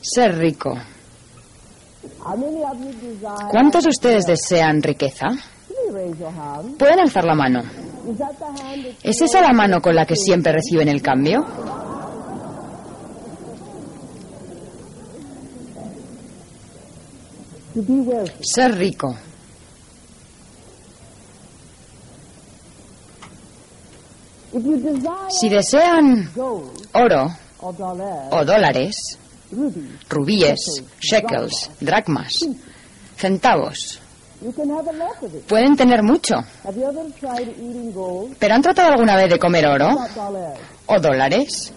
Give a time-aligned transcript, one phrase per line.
[0.00, 0.72] Ser rico.
[3.50, 5.26] ¿Cuántos de ustedes desean riqueza?
[6.78, 7.62] Pueden alzar la mano.
[9.02, 11.44] ¿Es esa la mano con la que siempre reciben el cambio?
[18.40, 19.14] Ser rico.
[25.30, 26.30] Si desean
[26.94, 27.28] oro
[27.60, 29.18] o dólares,
[30.08, 32.46] rubíes, shekels, dracmas,
[33.16, 34.00] centavos,
[35.48, 36.36] pueden tener mucho.
[38.38, 39.88] ¿Pero han tratado alguna vez de comer oro
[40.86, 41.72] o dólares?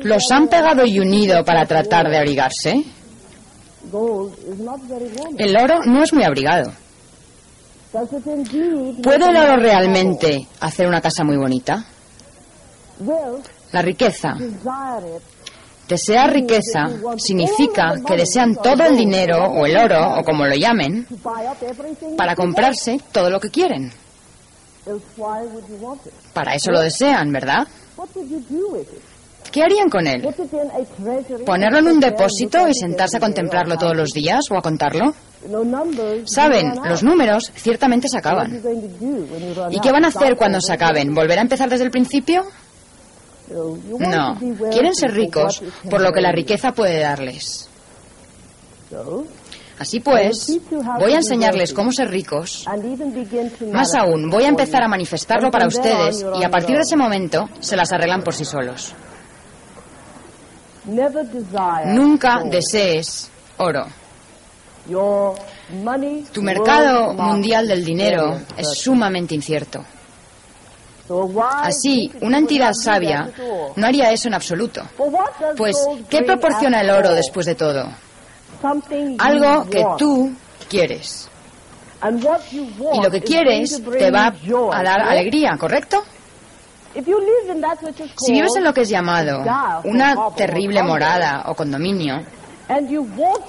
[0.00, 2.84] ¿Los han pegado y unido para tratar de abrigarse?
[5.38, 6.72] El oro no es muy abrigado.
[7.92, 11.86] ¿Puede el oro realmente hacer una casa muy bonita?
[13.72, 14.34] La riqueza.
[15.88, 21.06] Desear riqueza significa que desean todo el dinero o el oro o como lo llamen
[22.16, 23.92] para comprarse todo lo que quieren.
[26.32, 27.66] Para eso lo desean, ¿verdad?
[29.52, 30.26] ¿Qué harían con él?
[31.44, 35.14] ¿Ponerlo en un depósito y sentarse a contemplarlo todos los días o a contarlo?
[36.24, 38.60] Saben, los números ciertamente se acaban.
[39.70, 41.14] ¿Y qué van a hacer cuando se acaben?
[41.14, 42.44] ¿Volver a empezar desde el principio?
[43.50, 44.38] No,
[44.70, 47.68] quieren ser ricos por lo que la riqueza puede darles.
[49.78, 50.58] Así pues,
[50.98, 52.66] voy a enseñarles cómo ser ricos.
[53.72, 57.48] Más aún, voy a empezar a manifestarlo para ustedes y a partir de ese momento
[57.60, 58.94] se las arreglan por sí solos.
[61.86, 63.86] Nunca desees oro.
[66.32, 69.84] Tu mercado mundial del dinero es sumamente incierto.
[71.62, 73.30] Así, una entidad sabia
[73.76, 74.82] no haría eso en absoluto.
[75.56, 75.76] Pues,
[76.10, 77.88] ¿qué proporciona el oro después de todo?
[79.18, 80.32] Algo que tú
[80.68, 81.28] quieres.
[82.94, 84.32] Y lo que quieres te va
[84.72, 86.02] a dar alegría, ¿correcto?
[88.16, 89.42] Si vives en lo que es llamado
[89.84, 92.22] una terrible morada o condominio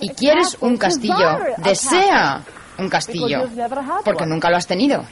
[0.01, 1.15] y quieres un castillo,
[1.57, 2.43] desea
[2.77, 3.43] un castillo,
[4.03, 5.03] porque nunca lo has tenido.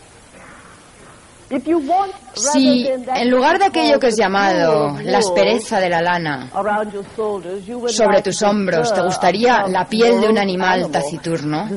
[2.33, 6.49] Si en lugar de aquello que es llamado la aspereza de la lana
[7.87, 11.67] sobre tus hombros te gustaría la piel de un animal taciturno,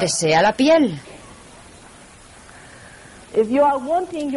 [0.00, 1.00] desea la piel.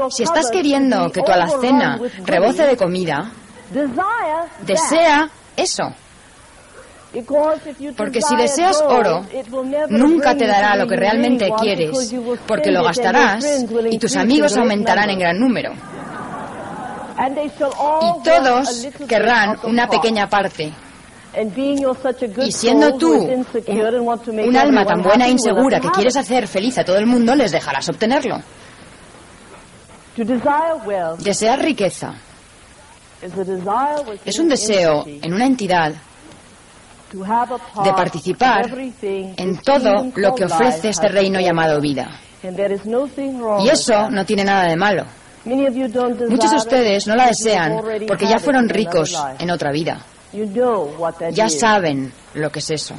[0.09, 3.31] Si estás queriendo que tu alacena rebose de comida,
[4.65, 5.83] desea eso.
[7.97, 9.25] Porque si deseas oro,
[9.89, 12.13] nunca te dará lo que realmente quieres,
[12.45, 15.71] porque lo gastarás y tus amigos aumentarán en gran número.
[18.01, 20.71] Y todos querrán una pequeña parte.
[22.43, 26.97] Y siendo tú un alma tan buena e insegura que quieres hacer feliz a todo
[26.97, 28.39] el mundo, les dejarás obtenerlo.
[31.19, 32.13] Desear riqueza
[34.25, 35.93] es un deseo en una entidad
[37.11, 38.69] de participar
[39.01, 42.09] en todo lo que ofrece este reino llamado vida.
[43.61, 45.05] Y eso no tiene nada de malo.
[45.45, 49.99] Muchos de ustedes no la desean porque ya fueron ricos en otra vida.
[51.31, 52.95] Ya saben lo que es eso.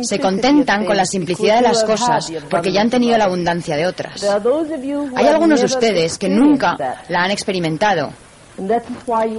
[0.00, 3.86] Se contentan con la simplicidad de las cosas porque ya han tenido la abundancia de
[3.86, 4.22] otras.
[5.14, 6.76] Hay algunos de ustedes que nunca
[7.08, 8.10] la han experimentado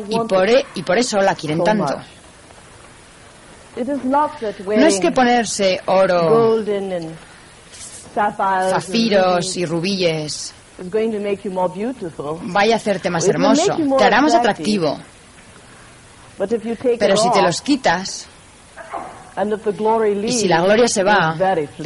[0.09, 1.95] y por, e, y por eso la quieren tanto.
[3.75, 6.63] No es que ponerse oro,
[8.13, 10.53] zafiros y rubíes.
[12.43, 14.97] vaya a hacerte más hermoso, te hará más atractivo.
[16.99, 18.27] Pero si te los quitas
[20.15, 21.35] y si la gloria se va,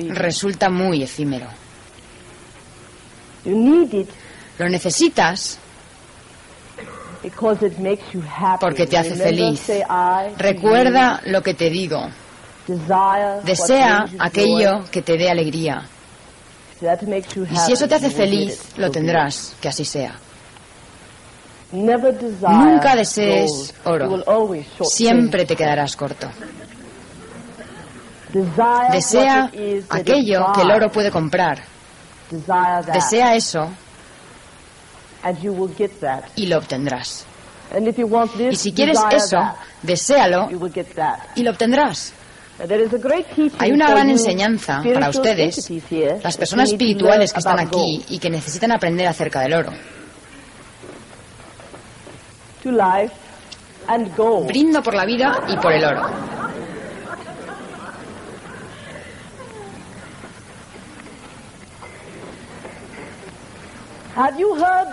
[0.09, 1.48] resulta muy efímero.
[4.58, 5.59] Lo necesitas
[8.59, 9.69] porque te hace feliz.
[10.38, 12.07] Recuerda lo que te digo.
[13.44, 15.88] Desea aquello que te dé alegría.
[16.79, 20.15] Y si eso te hace feliz, lo tendrás, que así sea.
[21.71, 24.23] Nunca desees oro.
[24.83, 26.30] Siempre te quedarás corto.
[28.91, 29.51] Desea
[29.89, 31.63] aquello que el oro puede comprar.
[32.94, 33.69] Desea eso
[36.36, 37.25] y lo obtendrás.
[38.54, 39.38] Y si quieres eso,
[39.81, 40.48] deséalo
[41.36, 42.14] y lo obtendrás.
[43.60, 45.69] Hay una gran enseñanza para ustedes,
[46.24, 49.72] las personas espirituales que están aquí y que necesitan aprender acerca del oro.
[54.48, 56.10] Brindo por la vida y por el oro.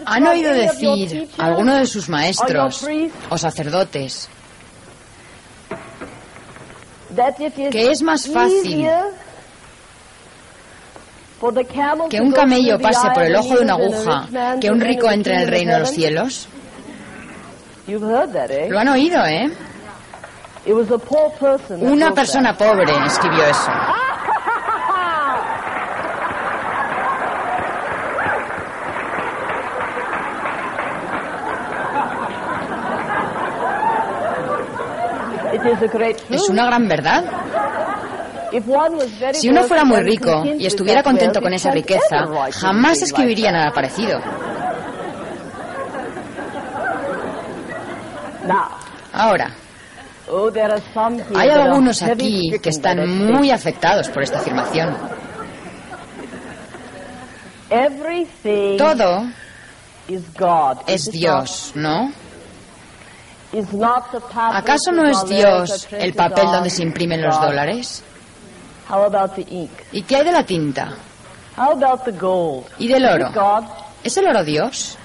[0.07, 2.87] ¿Han oído decir alguno de sus maestros
[3.31, 4.29] o sacerdotes
[7.71, 8.87] que es más fácil
[12.11, 14.29] que un camello pase por el ojo de una aguja
[14.61, 16.49] que un rico entre en el reino de los cielos?
[18.69, 19.51] Lo han oído, ¿eh?
[21.81, 23.71] Una persona pobre escribió eso.
[36.31, 37.25] Es una gran verdad.
[39.33, 44.21] Si uno fuera muy rico y estuviera contento con esa riqueza, jamás escribiría nada parecido.
[49.13, 49.51] Ahora,
[51.37, 54.97] hay algunos aquí que están muy afectados por esta afirmación.
[58.79, 59.27] Todo
[60.87, 62.13] es Dios, ¿no?
[64.53, 68.03] ¿Acaso no es Dios el papel donde se imprimen los dólares?
[69.93, 70.95] ¿Y qué hay de la tinta?
[72.79, 73.31] ¿Y del oro?
[74.03, 74.99] ¿Es el oro Dios?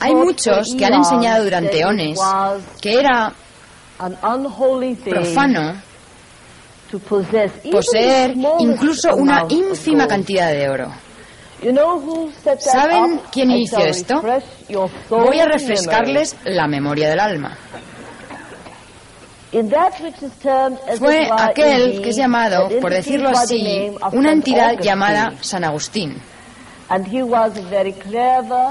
[0.00, 2.18] Hay muchos que han enseñado durante eones
[2.80, 3.32] que era
[5.10, 5.74] profano
[7.70, 10.92] poseer incluso una ínfima cantidad de oro.
[12.58, 14.22] ¿Saben quién hizo esto?
[15.10, 17.56] Voy a refrescarles la memoria del alma.
[20.98, 26.16] Fue aquel que es llamado, por decirlo así, una entidad llamada San Agustín,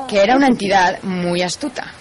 [0.07, 1.91] que era una entidad muy astuta.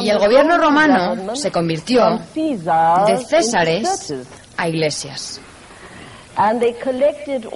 [0.00, 4.12] Y el gobierno romano se convirtió de Césares
[4.56, 5.40] a iglesias.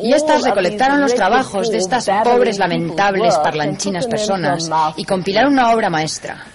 [0.02, 5.88] Y estas recolectaron los trabajos de estas pobres, lamentables, parlanchinas personas y compilaron una obra
[5.90, 6.46] maestra.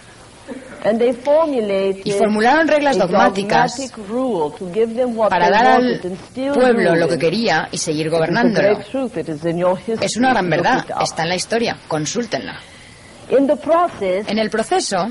[2.04, 3.92] Y formularon reglas dogmáticas
[5.30, 6.02] para dar al
[6.54, 8.80] pueblo lo que quería y seguir gobernándolo.
[10.02, 12.60] Es una gran verdad, está en la historia, consúltenla.
[13.30, 15.08] En el proceso,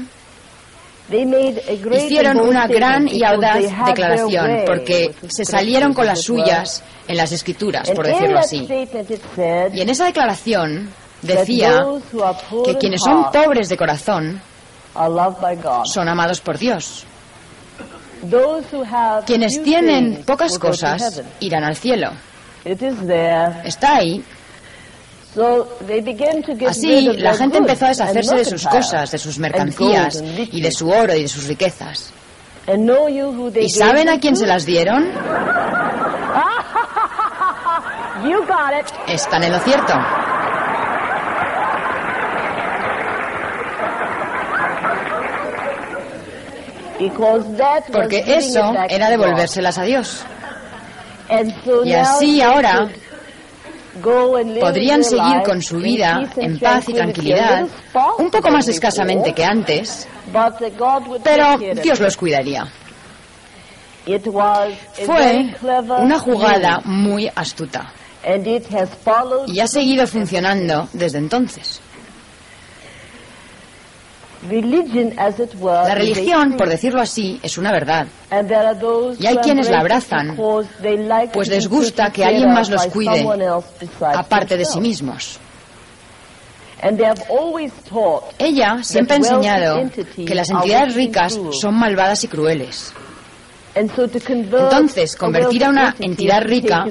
[1.11, 7.91] hicieron una gran y audaz declaración porque se salieron con las suyas en las escrituras,
[7.91, 8.67] por decirlo así.
[9.73, 10.91] Y en esa declaración
[11.23, 11.85] decía
[12.65, 14.41] que quienes son pobres de corazón
[15.85, 17.05] son amados por Dios.
[19.27, 22.11] Quienes tienen pocas cosas irán al cielo.
[22.65, 24.23] Está ahí
[26.69, 30.23] Así, la gente empezó a deshacerse de sus cosas, de sus mercancías
[30.53, 32.13] y de su oro y de sus riquezas.
[33.61, 35.05] ¿Y saben a quién se las dieron?
[39.09, 39.95] Están en lo cierto.
[47.93, 50.25] Porque eso era devolvérselas a Dios.
[51.85, 52.89] Y así ahora
[54.01, 57.67] podrían seguir con su vida en paz y tranquilidad,
[58.19, 60.09] un poco más escasamente que antes,
[61.23, 62.67] pero Dios los cuidaría.
[65.05, 65.55] Fue
[65.99, 67.93] una jugada muy astuta
[69.47, 71.81] y ha seguido funcionando desde entonces.
[74.49, 78.07] La religión, por decirlo así, es una verdad.
[79.19, 80.37] Y hay quienes la abrazan,
[81.33, 83.27] pues les gusta que alguien más los cuide,
[84.15, 85.39] aparte de sí mismos.
[88.39, 89.77] Ella siempre ha enseñado
[90.17, 92.95] que las entidades ricas son malvadas y crueles.
[93.75, 96.87] Entonces, convertir a una entidad rica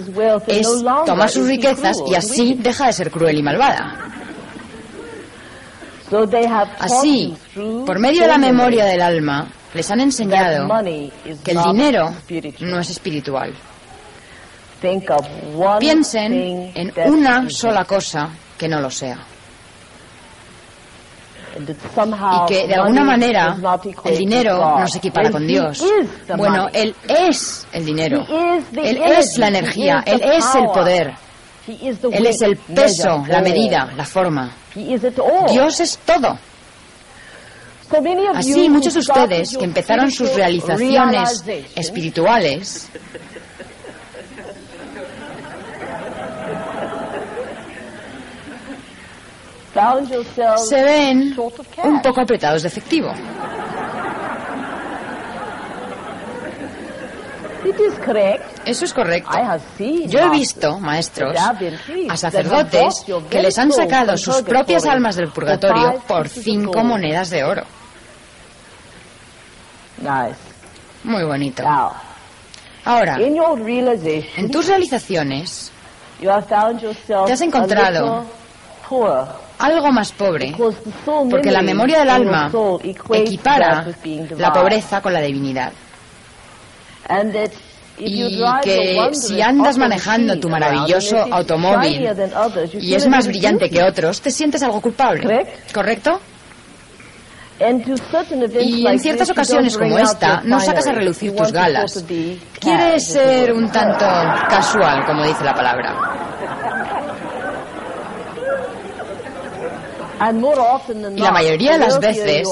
[0.47, 0.67] es
[1.05, 4.18] tomar sus riquezas y así deja de ser cruel y malvada.
[6.79, 7.35] Así,
[7.85, 10.67] por medio de la memoria del alma, les han enseñado
[11.43, 12.13] que el dinero
[12.61, 13.53] no es espiritual.
[15.79, 19.17] Piensen en una sola cosa que no lo sea.
[21.57, 23.57] Y que de alguna manera
[24.05, 25.83] el dinero no se equipara con Dios.
[26.37, 28.25] Bueno, Él es el dinero.
[28.71, 30.03] Él es la energía.
[30.05, 31.13] Él es el poder.
[32.11, 34.51] Él es el peso, la medida, la forma.
[35.51, 36.37] Dios es todo.
[38.35, 41.43] Así, muchos de ustedes que empezaron sus realizaciones
[41.75, 42.89] espirituales
[50.57, 51.35] se ven
[51.83, 53.13] un poco apretados de efectivo.
[58.65, 59.29] Eso es correcto.
[60.07, 61.35] Yo he visto, maestros,
[62.09, 67.43] a sacerdotes que les han sacado sus propias almas del purgatorio por cinco monedas de
[67.43, 67.63] oro.
[71.03, 71.63] Muy bonito.
[72.85, 73.17] Ahora,
[74.37, 75.71] en tus realizaciones,
[77.25, 78.25] te has encontrado
[79.59, 80.55] algo más pobre,
[81.29, 82.49] porque la memoria del alma
[83.13, 83.85] equipara
[84.37, 85.71] la pobreza con la divinidad.
[88.01, 92.07] Y que si andas manejando tu maravilloso automóvil
[92.79, 96.21] y es más brillante que otros, te sientes algo culpable, ¿correcto?
[98.61, 102.05] Y en ciertas ocasiones como esta, no sacas a relucir tus galas.
[102.59, 104.05] Quieres ser un tanto
[104.49, 107.05] casual, como dice la palabra.
[111.15, 112.47] Y la mayoría de las veces,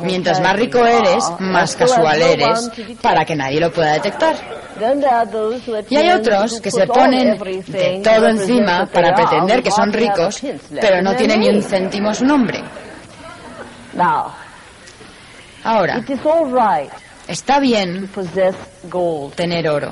[0.00, 4.34] mientras más rico eres, más casual eres, para que nadie lo pueda detectar.
[5.88, 10.40] Y hay otros que se ponen de todo encima para pretender que son ricos,
[10.80, 12.60] pero no tienen ni un céntimo a su nombre.
[15.64, 16.02] Ahora,
[17.28, 18.10] está bien
[19.36, 19.90] tener oro,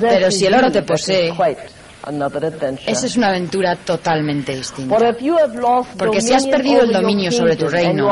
[0.00, 1.32] pero si el oro te posee,
[2.86, 4.96] esa es una aventura totalmente distinta.
[5.98, 8.08] Porque si has perdido el dominio sobre tu reino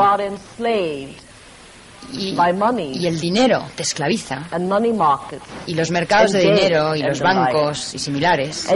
[2.13, 4.47] y, el dinero te esclaviza,
[5.65, 8.67] y los mercados de dinero y los bancos y similares,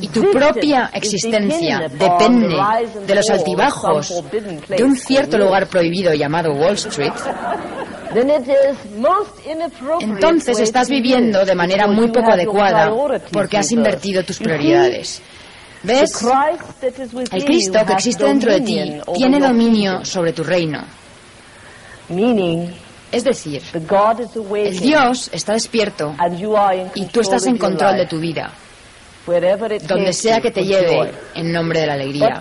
[0.00, 2.56] y tu propia existencia depende
[3.06, 4.22] de los altibajos
[4.68, 7.12] de un cierto lugar prohibido llamado Wall Street,
[10.00, 12.92] entonces estás viviendo de manera muy poco adecuada
[13.32, 15.22] porque has invertido tus prioridades.
[15.82, 16.24] ¿Ves?
[17.32, 20.84] El Cristo que existe dentro de ti tiene dominio sobre tu reino.
[23.12, 26.14] Es decir, el Dios está despierto
[26.94, 28.52] y tú estás en control de tu vida
[29.26, 32.40] donde sea que te lleve en nombre de la alegría.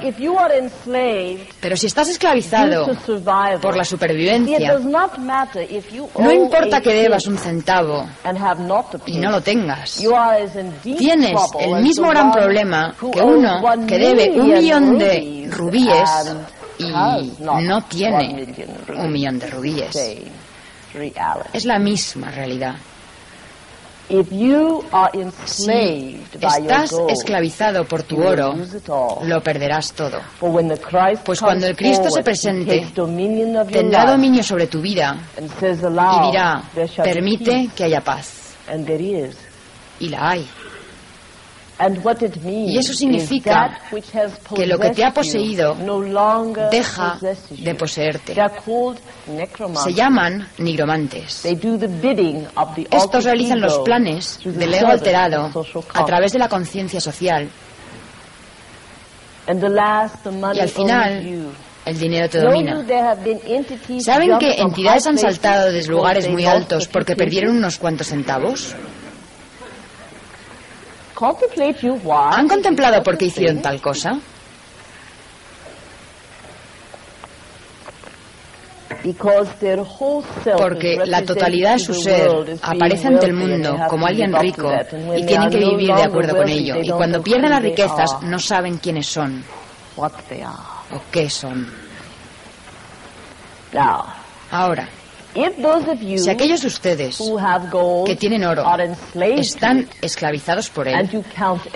[1.59, 2.87] Pero si estás esclavizado
[3.61, 4.77] por la supervivencia,
[6.17, 8.07] no importa que debas un centavo
[9.05, 9.99] y no lo tengas,
[10.97, 16.35] tienes el mismo gran problema que uno que debe un millón de rubíes
[16.77, 16.91] y
[17.41, 18.45] no tiene
[18.95, 19.95] un millón de rubíes.
[21.53, 22.75] Es la misma realidad.
[25.45, 25.65] Si
[26.41, 28.53] estás esclavizado por tu oro,
[29.23, 30.19] lo perderás todo.
[31.23, 32.87] Pues cuando el Cristo se presente,
[33.71, 35.17] tendrá dominio sobre tu vida
[36.23, 36.63] y dirá,
[37.03, 38.55] permite que haya paz.
[39.99, 40.47] Y la hay.
[41.77, 43.79] Y eso significa
[44.55, 45.75] que lo que te ha poseído
[46.71, 47.17] deja
[47.49, 48.35] de poseerte.
[49.83, 51.45] Se llaman nigromantes.
[51.45, 55.51] Estos realizan los planes del ego alterado
[55.93, 57.49] a través de la conciencia social.
[59.47, 61.53] Y al final,
[61.85, 62.83] el dinero te domina.
[63.99, 68.75] ¿Saben que entidades han saltado desde lugares muy altos porque perdieron unos cuantos centavos?
[72.37, 74.19] ¿Han contemplado por qué hicieron tal cosa?
[80.57, 84.71] Porque la totalidad de su ser aparece ante el mundo como alguien rico
[85.15, 86.75] y tienen que vivir de acuerdo con ello.
[86.81, 89.43] Y cuando pierden las riquezas no saben quiénes son
[89.95, 91.67] o qué son.
[94.51, 94.87] Ahora,
[95.35, 97.19] si aquellos de ustedes
[98.05, 98.63] que tienen oro
[99.15, 101.09] están esclavizados por él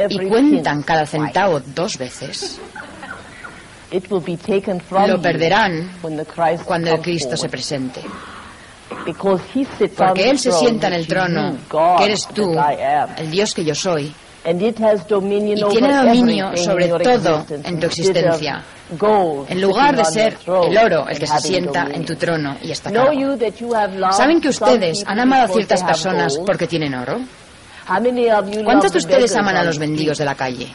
[0.10, 2.60] y cuentan cada centavo dos veces,
[3.92, 5.92] lo perderán
[6.66, 8.02] cuando el Cristo se presente.
[9.96, 11.58] Porque Él se sienta en el trono,
[11.98, 12.56] que eres tú,
[13.18, 14.14] el Dios que yo soy,
[14.46, 18.64] y tiene dominio sobre todo en tu existencia.
[19.48, 22.90] En lugar de ser el oro el que se sienta en tu trono y está
[22.90, 23.12] acá.
[24.12, 27.20] ¿Saben que ustedes han amado a ciertas personas porque tienen oro?
[28.64, 30.68] ¿Cuántos de ustedes aman a los mendigos de la calle?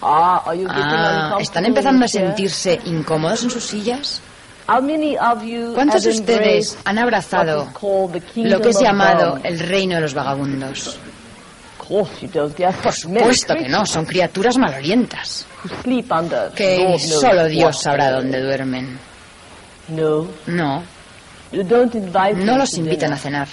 [0.00, 0.44] Ah,
[1.40, 4.20] ¿Están empezando a sentirse incómodos en sus sillas?
[5.74, 7.68] ¿Cuántos de ustedes han abrazado
[8.36, 10.98] lo que es llamado el reino de los vagabundos?
[12.82, 15.46] Por supuesto que no, son criaturas malorientas.
[16.54, 18.98] Que solo Dios sabrá dónde duermen.
[20.46, 20.82] No.
[22.44, 23.48] No los invitan a cenar.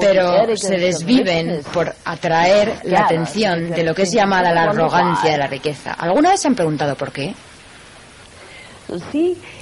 [0.00, 5.38] pero se desviven por atraer la atención de lo que es llamada la arrogancia de
[5.38, 5.92] la riqueza.
[5.92, 7.32] ¿Alguna vez se han preguntado por qué?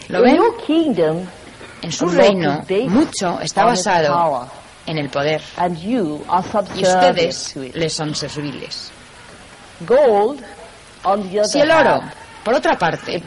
[0.09, 0.39] ¿Lo ven?
[1.83, 4.49] En su reino, mucho está basado
[4.89, 5.41] en el poder.
[6.75, 8.91] Y ustedes les son serviles.
[11.45, 12.01] Si el oro,
[12.45, 13.23] por otra parte,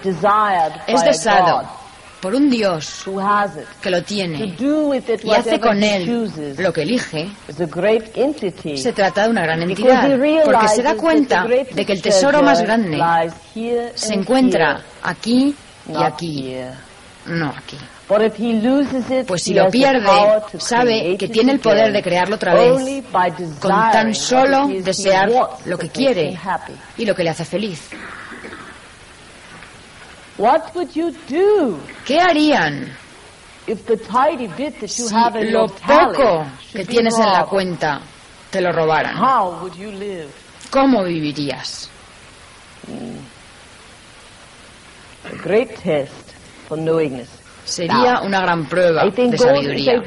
[0.88, 1.62] es deseado
[2.20, 3.04] por un Dios
[3.82, 4.56] que lo tiene
[5.24, 7.30] y hace con él lo que elige,
[8.76, 10.08] se trata de una gran entidad,
[10.46, 13.00] porque se da cuenta de que el tesoro más grande
[13.96, 15.56] se encuentra aquí
[15.88, 16.56] y aquí,
[17.26, 17.78] no aquí.
[19.26, 20.10] Pues si lo pierde,
[20.60, 23.04] sabe que tiene el poder de crearlo otra vez,
[23.60, 25.30] con tan solo desear
[25.66, 26.38] lo que quiere
[26.98, 27.90] y lo que le hace feliz.
[32.06, 32.92] ¿Qué harían
[34.88, 35.04] si
[35.52, 38.02] lo poco que tienes en la cuenta
[38.50, 39.16] te lo robaran?
[40.72, 41.90] ¿Cómo vivirías?
[47.72, 50.04] Sería una gran prueba de sabiduría.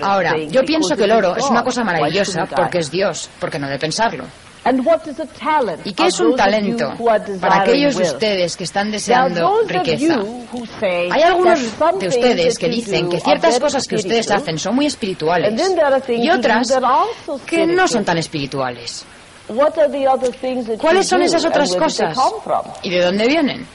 [0.00, 3.68] Ahora, yo pienso que el oro es una cosa maravillosa porque es Dios, porque no
[3.68, 4.24] de pensarlo.
[5.84, 6.94] ¿Y qué es un talento
[7.38, 10.20] para aquellos de ustedes que están deseando riqueza?
[11.10, 11.60] Hay algunos
[12.00, 15.52] de ustedes que dicen que ciertas cosas que ustedes hacen son muy espirituales
[16.08, 16.80] y otras
[17.46, 19.04] que no son tan espirituales.
[20.80, 22.16] ¿Cuáles son esas otras cosas?
[22.82, 23.66] ¿Y de dónde vienen?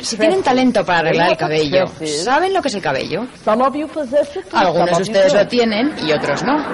[0.00, 3.26] Si, tienen talento para arreglar el cabello, ¿saben lo que es el cabello?
[4.52, 6.64] Algunos de ustedes lo tienen y otros no.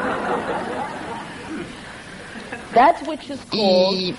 [3.53, 4.15] Y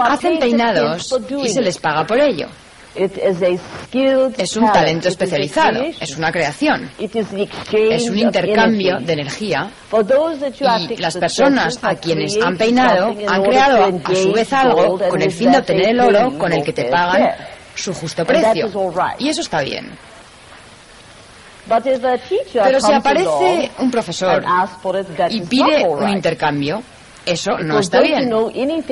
[0.00, 1.12] hacen peinados
[1.44, 2.48] y se les paga por ello.
[2.94, 9.70] Es un talento especializado, es una creación, es un intercambio de energía.
[10.90, 15.30] Y las personas a quienes han peinado han creado a su vez algo con el
[15.30, 17.30] fin de obtener el oro con el que te pagan
[17.74, 18.68] su justo precio.
[19.18, 19.90] Y eso está bien.
[22.64, 24.44] Pero si aparece un profesor
[25.30, 26.82] y pide un intercambio,
[27.26, 28.28] eso no está bien.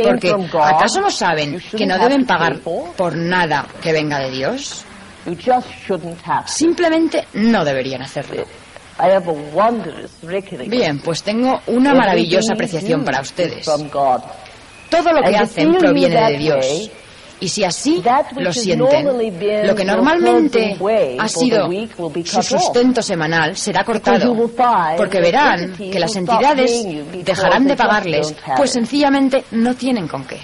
[0.02, 0.28] Porque
[0.76, 2.58] ¿acaso no saben que no deben pagar
[2.96, 4.84] por nada que venga de Dios?
[6.48, 8.44] Simplemente no deberían hacerlo.
[10.68, 13.64] Bien, pues tengo una maravillosa apreciación para ustedes.
[14.90, 16.90] Todo lo que hacen proviene de Dios.
[17.40, 18.02] Y si así
[18.36, 19.06] lo sienten,
[19.66, 20.76] lo que normalmente
[21.18, 21.68] ha sido
[22.24, 24.34] su sustento semanal será cortado,
[24.96, 26.84] porque verán que las entidades
[27.24, 30.40] dejarán de pagarles, pues sencillamente no tienen con qué.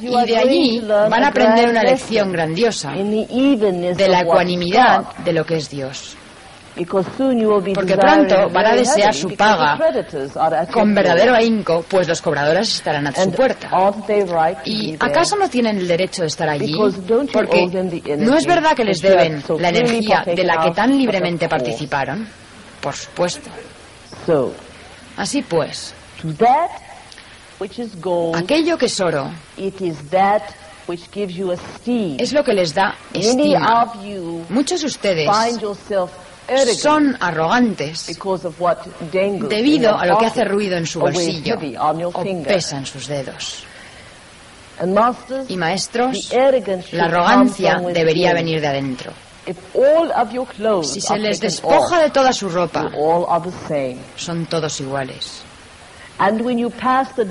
[0.00, 5.56] Y de allí van a aprender una lección grandiosa de la ecuanimidad de lo que
[5.58, 6.16] es Dios
[7.74, 9.78] porque pronto van a desear su paga
[10.72, 13.68] con verdadero ahínco, pues los cobradores estarán a su puerta.
[14.64, 16.74] ¿Y acaso no tienen el derecho de estar allí?
[17.32, 17.66] Porque
[18.18, 22.26] no es verdad que les deben la energía de la que tan libremente participaron.
[22.80, 23.50] Por supuesto.
[25.16, 25.94] Así pues,
[28.34, 29.30] aquello que es oro
[32.18, 33.92] es lo que les da estima.
[34.48, 35.28] Muchos de ustedes
[36.76, 38.18] son arrogantes
[39.48, 41.58] debido a lo que hace ruido en su bolsillo
[42.12, 43.64] o pesa en sus dedos.
[45.48, 46.32] Y maestros,
[46.92, 49.12] la arrogancia debería venir de adentro.
[50.82, 52.90] Si se les despoja de toda su ropa,
[54.16, 55.42] son todos iguales.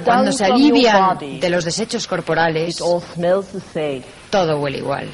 [0.04, 2.82] Cuando se alivian de los desechos corporales,
[4.30, 5.08] todo huele igual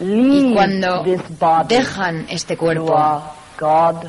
[0.00, 1.04] y cuando
[1.68, 3.22] dejan este cuerpo,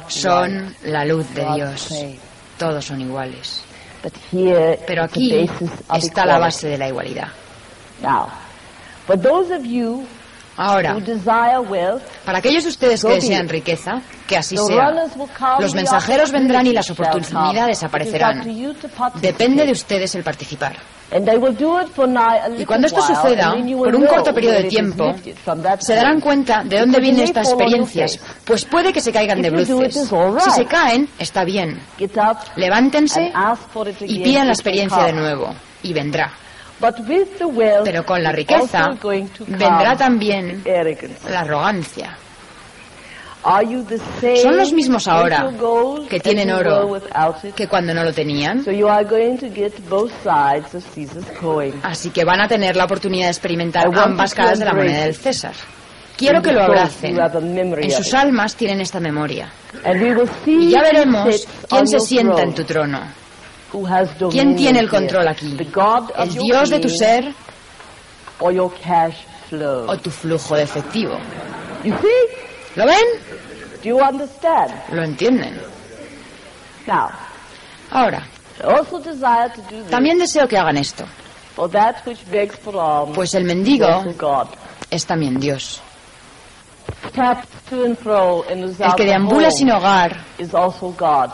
[0.08, 1.94] son la luz de Dios.
[2.58, 3.64] Todos son iguales.
[4.86, 5.50] Pero aquí
[5.96, 7.28] está la base de la igualdad.
[10.56, 10.96] Ahora,
[12.26, 14.94] para aquellos de ustedes que desean riqueza, que así sea.
[15.60, 18.44] Los mensajeros vendrán y las oportunidades aparecerán.
[19.16, 20.76] Depende de ustedes el participar.
[22.58, 25.14] Y cuando esto suceda, por un corto periodo de tiempo,
[25.80, 29.94] se darán cuenta de dónde vienen estas experiencias, pues puede que se caigan de bruces.
[30.44, 31.80] Si se caen, está bien.
[32.56, 33.32] Levántense
[34.02, 36.32] y pidan la experiencia de nuevo, y vendrá.
[37.84, 38.90] Pero con la riqueza
[39.48, 40.64] vendrá también
[41.30, 42.18] la arrogancia.
[44.42, 45.52] Son los mismos ahora
[46.10, 47.00] que tienen oro
[47.56, 48.64] que cuando no lo tenían.
[51.84, 55.16] Así que van a tener la oportunidad de experimentar ambas caras de la moneda del
[55.16, 55.54] César.
[56.16, 57.18] Quiero que lo abracen.
[57.20, 59.50] En sus almas tienen esta memoria.
[60.46, 63.02] Y ya veremos quién se sienta en tu trono.
[64.32, 65.58] ¿Quién tiene el control aquí?
[66.18, 67.34] ¿El Dios de tu ser
[69.88, 71.18] o tu flujo de efectivo?
[72.76, 72.98] ¿Lo ven?
[74.92, 75.60] ¿Lo entienden?
[77.92, 78.26] Ahora,
[79.90, 81.06] también deseo que hagan esto.
[83.14, 84.04] Pues el mendigo
[84.90, 85.82] es también Dios.
[87.70, 90.18] El que deambula sin hogar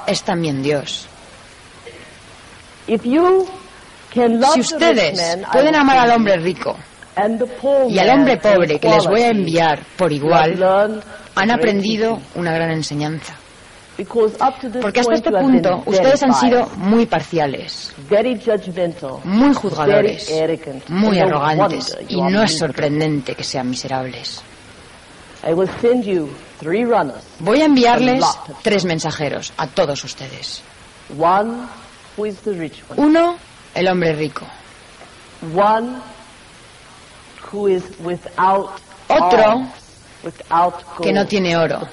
[0.07, 1.07] es también Dios.
[4.53, 6.75] Si ustedes pueden amar al hombre rico
[7.89, 11.03] y al hombre pobre que les voy a enviar por igual,
[11.35, 13.35] han aprendido una gran enseñanza.
[14.81, 17.93] Porque hasta este punto ustedes han sido muy parciales,
[19.25, 20.29] muy juzgadores,
[20.87, 24.41] muy arrogantes y no es sorprendente que sean miserables.
[27.39, 28.23] Voy a enviarles
[28.61, 30.61] tres mensajeros a todos ustedes.
[32.97, 33.35] Uno,
[33.73, 34.45] el hombre rico.
[39.07, 39.67] Otro
[41.01, 41.87] que no tiene oro,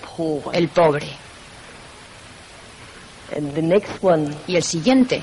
[0.52, 1.06] el pobre.
[4.46, 5.22] Y el siguiente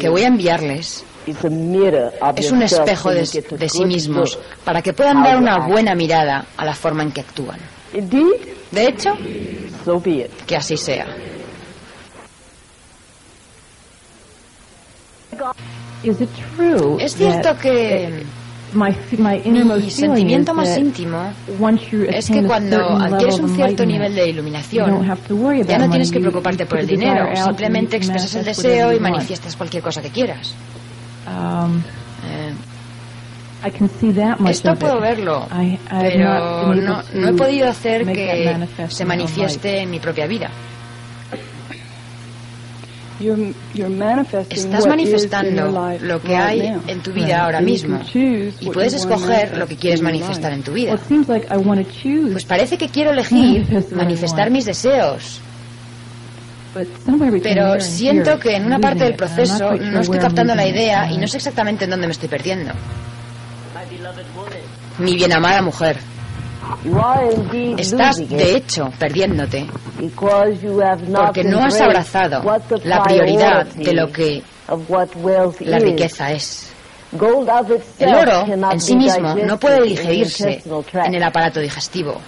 [0.00, 5.66] que voy a enviarles es un espejo de, sí mismos para que puedan dar una
[5.66, 7.58] buena mirada a la forma en que actúan.
[7.92, 9.14] De hecho,
[10.46, 11.06] que así sea.
[16.98, 18.24] Es cierto que
[18.74, 21.32] mi sentimiento más íntimo
[22.08, 25.06] es que cuando adquieres un cierto nivel de iluminación,
[25.66, 29.82] ya no tienes que preocuparte por el dinero, simplemente expresas el deseo y manifiestas cualquier
[29.82, 30.54] cosa que quieras.
[31.26, 31.78] Um,
[32.24, 32.52] eh,
[34.48, 35.46] esto puedo verlo,
[35.90, 40.50] pero no, no he podido hacer que se manifieste en mi propia vida.
[44.50, 49.76] Estás manifestando lo que hay en tu vida ahora mismo y puedes escoger lo que
[49.76, 50.92] quieres manifestar en tu vida.
[52.32, 55.40] Pues parece que quiero elegir manifestar mis deseos.
[57.42, 61.26] Pero siento que en una parte del proceso no estoy captando la idea y no
[61.26, 62.72] sé exactamente en dónde me estoy perdiendo.
[64.98, 65.96] Mi bien amada mujer.
[67.78, 69.66] Estás, de hecho, perdiéndote
[71.14, 72.42] porque no has abrazado
[72.84, 74.42] la prioridad de lo que
[75.60, 76.72] la riqueza es.
[77.98, 82.20] El oro en sí mismo no puede digirirse en el aparato digestivo.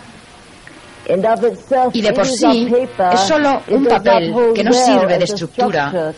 [1.92, 2.68] Y de por sí
[3.12, 6.12] es solo un papel que no sirve de estructura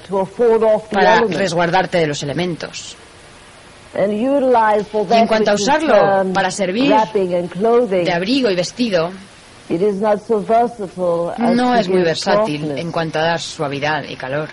[0.91, 2.97] para resguardarte de los elementos.
[3.94, 9.11] Y en cuanto a usarlo para servir de abrigo y vestido,
[11.38, 14.48] no es muy versátil en cuanto a dar suavidad y calor.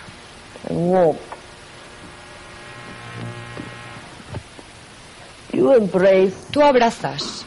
[6.52, 7.46] Tú abrazas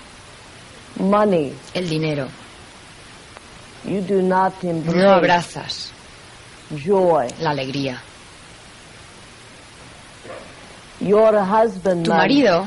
[1.74, 2.28] el dinero.
[3.84, 5.92] No abrazas
[7.40, 8.02] la alegría.
[11.00, 12.66] Tu marido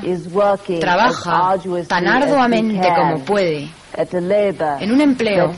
[0.80, 1.56] trabaja
[1.88, 5.54] tan arduamente como puede en un empleo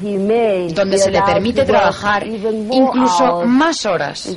[0.73, 4.29] donde se le permite trabajar incluso más horas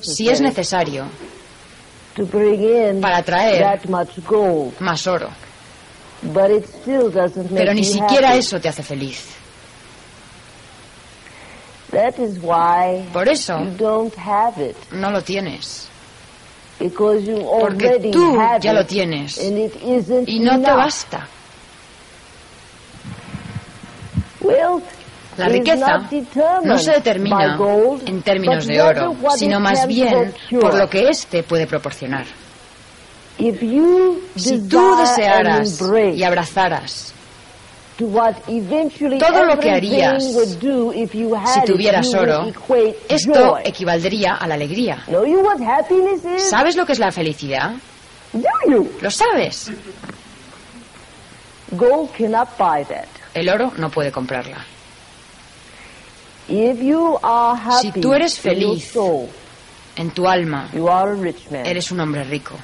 [0.00, 1.04] si es necesario
[3.00, 3.80] para traer
[4.78, 5.28] más oro.
[7.54, 9.26] Pero ni siquiera eso te hace feliz.
[13.12, 13.58] Por eso
[14.90, 15.88] no lo tienes.
[16.90, 19.40] Porque tú ya lo tienes
[20.26, 21.28] y no te basta.
[25.36, 26.08] La riqueza
[26.62, 27.58] no se determina
[28.06, 32.26] en términos de oro, sino más bien por lo que éste puede proporcionar.
[33.36, 35.82] Si tú desearas
[36.14, 37.13] y abrazaras
[39.18, 40.24] todo lo que harías
[41.54, 42.52] si tuvieras oro,
[43.08, 45.04] esto equivaldría a la alegría.
[46.38, 47.72] ¿Sabes lo que es la felicidad?
[49.00, 49.70] ¿Lo sabes?
[53.34, 54.64] El oro no puede comprarla.
[57.80, 58.92] Si tú eres feliz
[59.96, 60.68] en tu alma,
[61.64, 62.54] eres un hombre rico.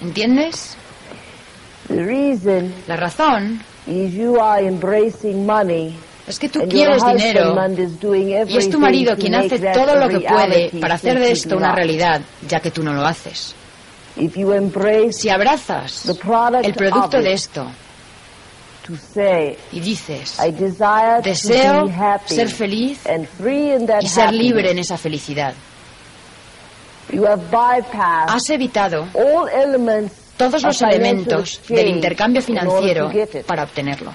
[0.00, 0.76] ¿Entiendes?
[2.86, 3.60] La razón
[6.26, 7.54] es que tú quieres dinero.
[8.48, 11.74] y es tu marido quien hace todo lo que puede para hacer de esto una
[11.74, 13.54] realidad, ya que tú no lo haces.
[15.10, 16.06] Si abrazas
[16.62, 17.66] el producto de esto
[19.72, 20.38] y dices,
[21.22, 21.90] deseo
[22.26, 23.00] ser feliz
[24.00, 25.54] y ser libre en esa felicidad,
[28.28, 29.06] has evitado
[30.36, 33.10] todos los elementos del intercambio financiero
[33.46, 34.12] para obtenerlo.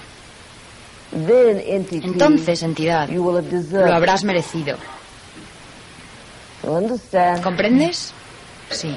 [1.12, 4.76] Entonces, entidad, lo habrás merecido.
[7.42, 8.12] ¿Comprendes?
[8.70, 8.96] Sí.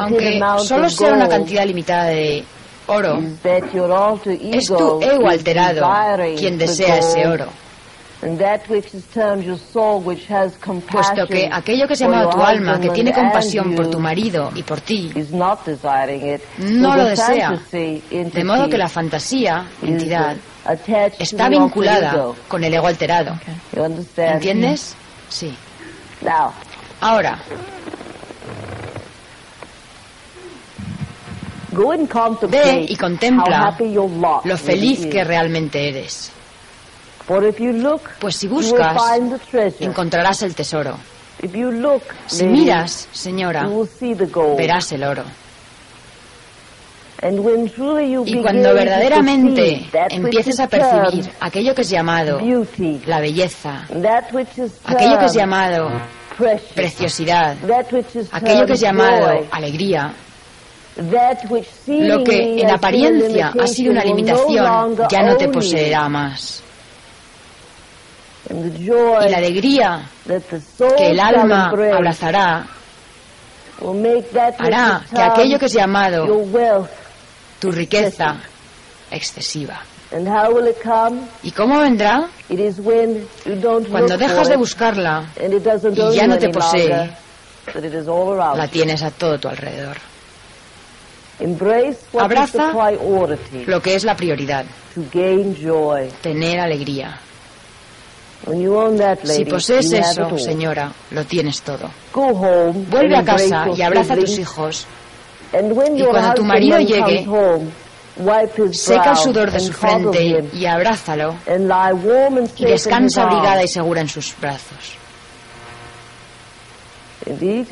[0.00, 2.44] Aunque solo sea una cantidad limitada de
[2.86, 3.18] oro,
[4.52, 5.86] es tu ego alterado
[6.36, 7.46] quien desea ese oro.
[10.90, 14.62] Puesto que aquello que se llama tu alma, que tiene compasión por tu marido y
[14.64, 15.12] por ti,
[16.58, 17.50] no lo desea.
[17.70, 20.36] De modo que la fantasía, entidad,
[21.18, 23.38] está vinculada con el ego alterado.
[24.16, 24.96] ¿Entiendes?
[25.28, 25.54] Sí.
[27.00, 27.38] Ahora,
[32.50, 33.76] ve y contempla
[34.44, 36.32] lo feliz que realmente eres.
[38.20, 38.96] Pues si buscas,
[39.80, 40.96] encontrarás el tesoro.
[42.26, 43.68] Si miras, señora,
[44.56, 45.22] verás el oro.
[47.20, 52.40] Y cuando verdaderamente empieces a percibir aquello que es llamado
[53.06, 53.84] la belleza,
[54.84, 55.90] aquello que es llamado
[56.74, 57.56] preciosidad,
[58.32, 60.12] aquello que es llamado alegría,
[60.96, 66.62] lo que en apariencia ha sido una limitación ya no te poseerá más.
[68.50, 70.02] Y la alegría
[70.96, 72.66] que el alma abrazará
[74.58, 76.26] hará que aquello que es llamado
[77.60, 78.36] tu riqueza
[79.10, 79.80] excesiva.
[81.42, 82.28] ¿Y cómo vendrá?
[83.90, 85.24] Cuando dejas de buscarla
[86.12, 87.10] y ya no te posee,
[88.56, 89.96] la tienes a todo tu alrededor.
[92.18, 92.72] Abraza
[93.66, 94.64] lo que es la prioridad,
[96.22, 97.20] tener alegría.
[99.24, 101.90] Si posees eso, señora, lo tienes todo.
[102.90, 104.86] Vuelve a casa y abraza a tus hijos.
[105.52, 107.26] Y cuando tu marido llegue,
[108.72, 111.34] seca el sudor de su frente y abrázalo.
[112.56, 114.96] Y descansa abrigada y segura en sus brazos.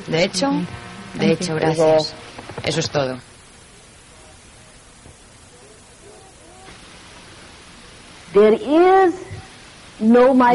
[0.06, 0.50] De hecho,
[1.14, 2.14] de hecho, gracias.
[2.64, 3.18] Eso es todo.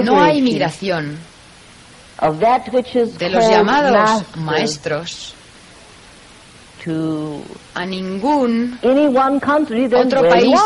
[0.04, 1.18] No hay migración.
[3.18, 5.34] De los llamados maestros.
[7.76, 8.80] a ningún
[9.96, 10.60] otro país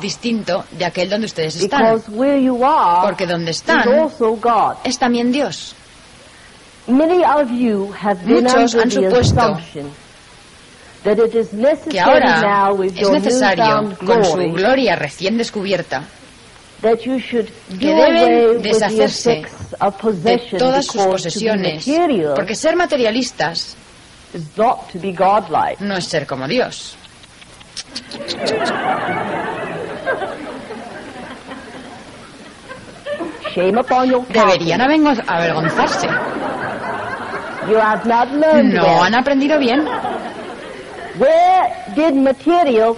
[0.00, 1.80] distinto de aquel donde ustedes están.
[3.02, 3.84] Porque donde están
[4.84, 5.74] es también Dios.
[8.26, 9.58] Muchos han supuesto
[11.88, 16.02] que ahora es necesario, con su gloria recién descubierta,
[17.78, 19.42] que deben deshacerse
[20.22, 21.84] de todas sus posesiones,
[22.34, 23.76] porque ser materialistas
[25.80, 26.96] no es ser como Dios.
[34.28, 36.08] Deberían avergonzarse.
[38.72, 39.84] No han aprendido bien.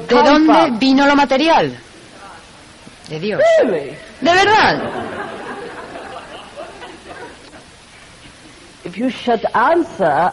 [0.09, 1.77] ¿De dónde vino lo material?
[3.13, 3.41] De Dios.
[4.21, 4.83] ¿De verdad?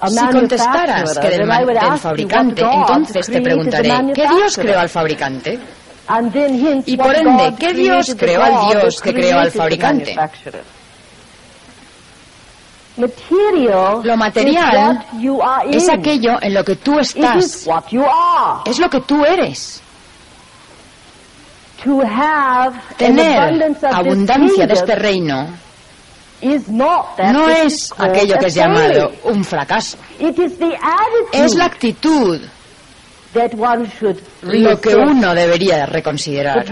[0.07, 5.59] Si contestaras que del, del fabricante, entonces te preguntaré, ¿qué Dios creó al fabricante?
[6.85, 10.17] Y por ende, ¿qué Dios creó al Dios que creó al fabricante?
[14.03, 15.05] Lo material
[15.71, 17.67] es aquello en lo que tú estás.
[18.65, 19.81] Es lo que tú eres.
[22.97, 23.37] Tener
[23.91, 25.47] abundancia de este reino
[26.41, 29.97] no es aquello que es llamado un fracaso.
[31.33, 32.39] Es la actitud
[34.43, 36.65] lo que uno debería reconsiderar.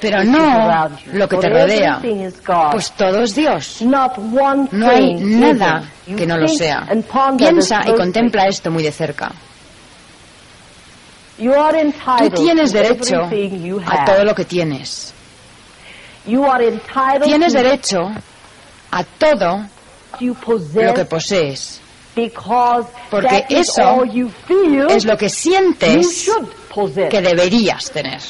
[0.00, 2.00] Pero no lo que te rodea,
[2.72, 3.82] pues todo es Dios.
[4.72, 5.82] No hay nada
[6.16, 6.86] que no lo sea.
[7.36, 9.30] Piensa y contempla esto muy de cerca.
[12.18, 13.16] Tú tienes derecho
[13.86, 15.12] a todo lo que tienes.
[17.24, 18.10] Tienes derecho
[18.90, 19.64] a todo
[20.86, 21.80] lo que posees.
[23.10, 24.02] Porque eso
[24.90, 26.28] es lo que sientes
[27.10, 28.20] que deberías tener.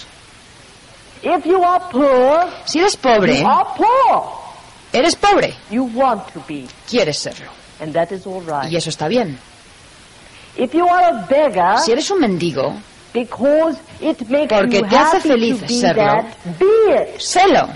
[2.66, 3.42] Si eres pobre,
[4.92, 5.54] eres pobre.
[6.88, 7.50] Quieres serlo.
[8.70, 9.38] Y eso está bien.
[11.78, 12.74] Si eres un mendigo,
[14.48, 16.24] porque te hace feliz serlo,
[17.18, 17.68] sélo.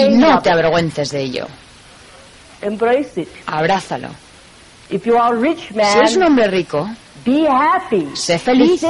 [0.00, 1.46] Y no te avergüences de ello.
[3.46, 4.08] Abrázalo.
[5.92, 6.88] Si eres un hombre rico,
[8.14, 8.82] sé feliz.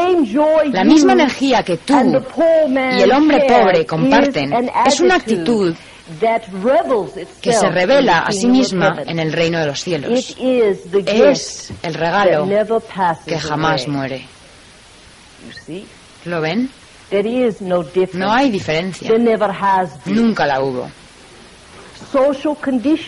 [0.72, 1.94] La misma energía que tú
[2.98, 4.52] y el hombre pobre comparten
[4.86, 5.74] es una actitud
[7.40, 10.36] que se revela a sí misma en el reino de los cielos.
[10.38, 12.46] Es el regalo
[13.26, 14.26] que jamás muere.
[16.24, 16.70] ¿Lo ven?
[18.12, 19.10] No hay diferencia.
[20.06, 20.88] Nunca la hubo.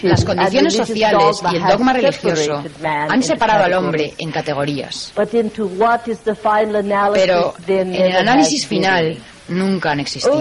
[0.03, 5.13] Las condiciones sociales y el dogma religioso han separado al hombre en categorías.
[7.15, 10.41] Pero en el análisis final nunca han existido.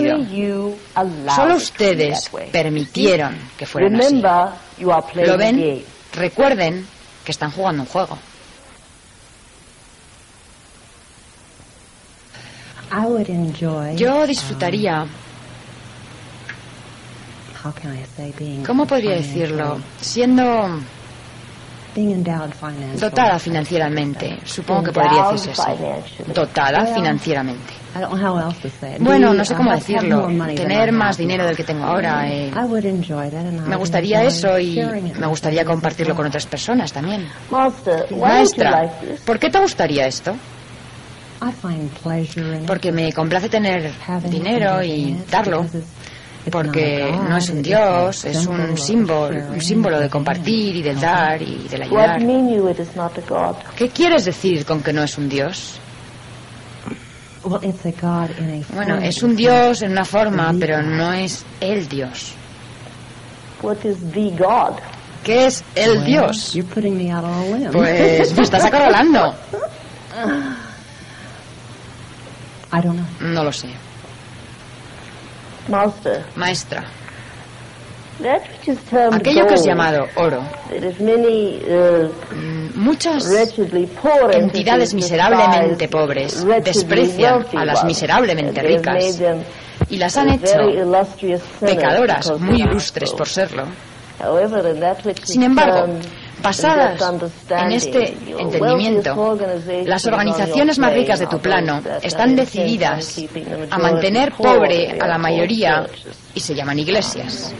[1.35, 4.21] Solo ustedes permitieron que fueran así.
[5.25, 5.83] ¿Lo ven?
[6.13, 6.85] Recuerden
[7.23, 8.17] que están jugando un juego.
[13.95, 15.07] Yo disfrutaría
[18.65, 19.79] ¿Cómo podría decirlo?
[19.99, 20.79] Siendo
[22.99, 25.71] dotada financieramente, supongo que podría decirse así.
[26.34, 27.73] Dotada financieramente.
[29.04, 30.27] Bueno, no sé cómo decirlo.
[30.56, 32.30] Tener más dinero del que tengo ahora.
[32.32, 32.49] Eh,
[33.67, 34.75] me gustaría eso y
[35.19, 37.27] me gustaría compartirlo con otras personas también.
[38.21, 38.91] Maestra,
[39.25, 40.34] ¿por qué te gustaría esto?
[42.67, 43.91] Porque me complace tener
[44.30, 45.65] dinero y darlo
[46.49, 51.41] porque no es un Dios, es un símbolo, un símbolo de compartir y del dar
[51.41, 52.19] y del ayudar.
[53.75, 55.80] ¿Qué quieres decir con que no es un Dios?
[58.73, 62.34] Bueno, es un Dios en una forma, pero no es el Dios.
[65.23, 66.56] ¿Qué es el Dios?
[67.71, 69.36] Pues me estás acorralando.
[73.19, 73.67] No lo sé.
[76.36, 76.84] Maestra.
[79.12, 80.43] Aquello que es llamado oro.
[80.69, 83.28] Uh, mm, muchas
[84.34, 89.19] entidades miserablemente pobres desprecian a las miserablemente ricas
[89.89, 90.58] y las han hecho
[91.60, 93.65] pecadoras muy ilustres por serlo.
[95.24, 95.93] Sin embargo,
[96.41, 97.01] Basadas
[97.49, 99.38] en este entendimiento,
[99.86, 103.19] las organizaciones más ricas de tu plano están decididas
[103.69, 105.86] a mantener pobre a la mayoría
[106.34, 107.54] y se llaman iglesias.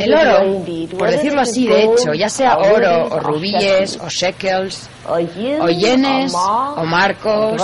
[0.00, 0.64] El oro,
[0.98, 5.18] por decirlo así, de hecho, ya sea oro o rubíes o shekels o
[5.68, 7.62] yenes o marcos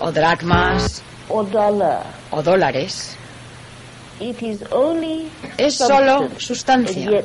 [0.00, 3.16] o dracmas o dólares,
[5.56, 7.22] es solo sustancia.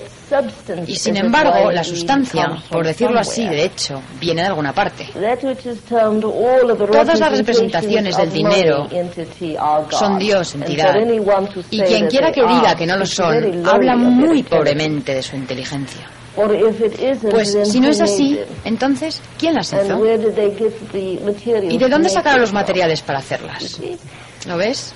[0.88, 5.08] Y sin embargo, la sustancia, por decirlo así, de hecho, viene de alguna parte.
[6.91, 8.88] Todas las representaciones del dinero
[9.91, 10.95] son Dios, entidad.
[11.69, 16.08] Y quien quiera que diga que no lo son, habla muy pobremente de su inteligencia.
[17.29, 20.03] Pues si no es así, entonces, ¿quién las hizo?
[20.95, 23.79] ¿Y de dónde sacaron los materiales para hacerlas?
[24.47, 24.95] ¿Lo ves?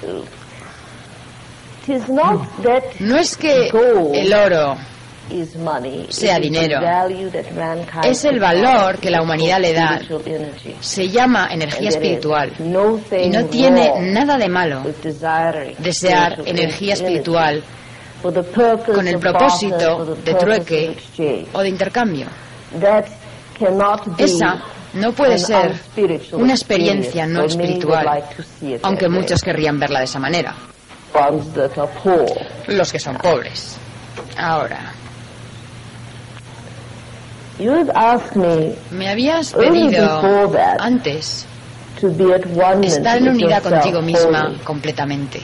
[2.99, 3.69] No es que
[4.13, 4.77] el oro
[6.09, 6.79] sea dinero.
[8.03, 9.99] Es el valor que la humanidad le da.
[10.79, 12.53] Se llama energía espiritual.
[12.59, 14.83] Y no tiene nada de malo
[15.79, 17.63] desear energía espiritual
[18.85, 20.97] con el propósito de trueque
[21.53, 22.27] o de intercambio.
[24.17, 25.73] Esa no puede ser
[26.33, 28.23] una experiencia no espiritual,
[28.81, 30.55] aunque muchos querrían verla de esa manera.
[32.67, 33.77] Los que son pobres.
[34.37, 34.93] Ahora.
[38.91, 40.21] Me habías pedido
[40.79, 41.45] antes
[42.83, 45.41] estar en unidad contigo misma completamente.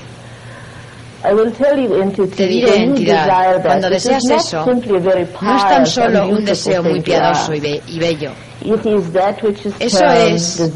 [2.35, 7.99] Te diré, entidad, cuando deseas eso, no es tan solo un deseo muy piadoso y,
[7.99, 8.31] bello.
[9.79, 10.71] Eso es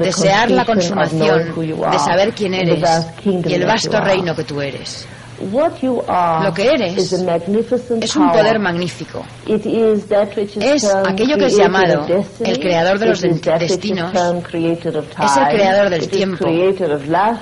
[0.00, 5.06] desear la consumación de saber quién eres y el vasto reino que tú eres.
[5.50, 9.24] Lo que eres es un poder magnífico.
[9.46, 12.06] Es aquello que es llamado
[12.40, 14.12] el creador de los destinos.
[14.14, 16.46] Es el creador del tiempo.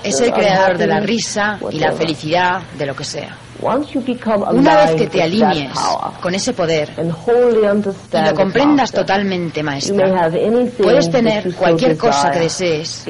[0.02, 3.36] Es el creador de la risa y la felicidad, de lo que sea.
[3.62, 5.78] Una vez que te alinees
[6.22, 10.30] con ese poder y lo comprendas totalmente, maestra,
[10.78, 13.04] puedes tener cualquier cosa que desees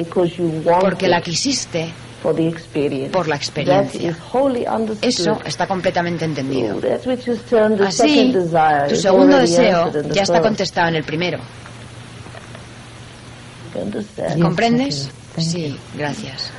[0.81, 1.93] porque la quisiste
[3.11, 4.15] por la experiencia.
[5.01, 6.79] Eso está completamente entendido.
[7.87, 8.31] Así,
[8.89, 11.39] tu segundo deseo ya está contestado en el primero.
[14.41, 15.09] ¿Comprendes?
[15.37, 16.51] Sí, gracias.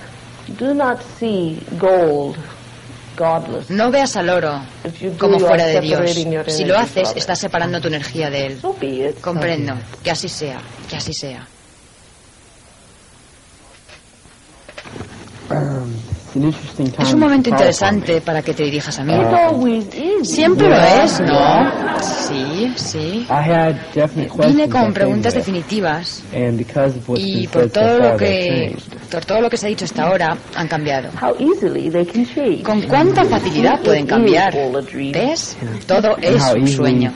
[3.69, 4.61] No veas al oro
[5.19, 6.01] como fuera de Dios.
[6.49, 8.59] Si lo haces, estás separando tu energía de Él.
[9.21, 9.75] Comprendo.
[10.03, 10.59] Que así sea.
[10.89, 11.47] Que así sea.
[16.35, 19.13] Es un momento interesante para que te dirijas a mí.
[20.23, 22.01] Siempre lo es, ¿no?
[22.01, 23.27] Sí, sí.
[24.47, 26.23] Vine con preguntas definitivas
[27.17, 28.75] y por todo lo que
[29.11, 31.11] por todo lo que se ha dicho hasta ahora han cambiado.
[32.65, 34.55] ¿Con cuánta facilidad pueden cambiar?
[35.13, 35.57] ¿Ves?
[35.87, 37.13] Todo es un sueño.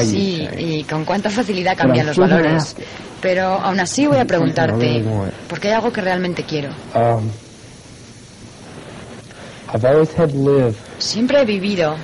[0.00, 2.74] Sí, y con cuánta facilidad cambian los valores.
[3.20, 5.04] Pero aún así voy a preguntarte,
[5.48, 6.70] porque hay algo que realmente quiero.
[9.74, 11.94] Um, Siempre he vivido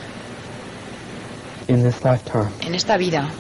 [2.61, 3.31] en esta vida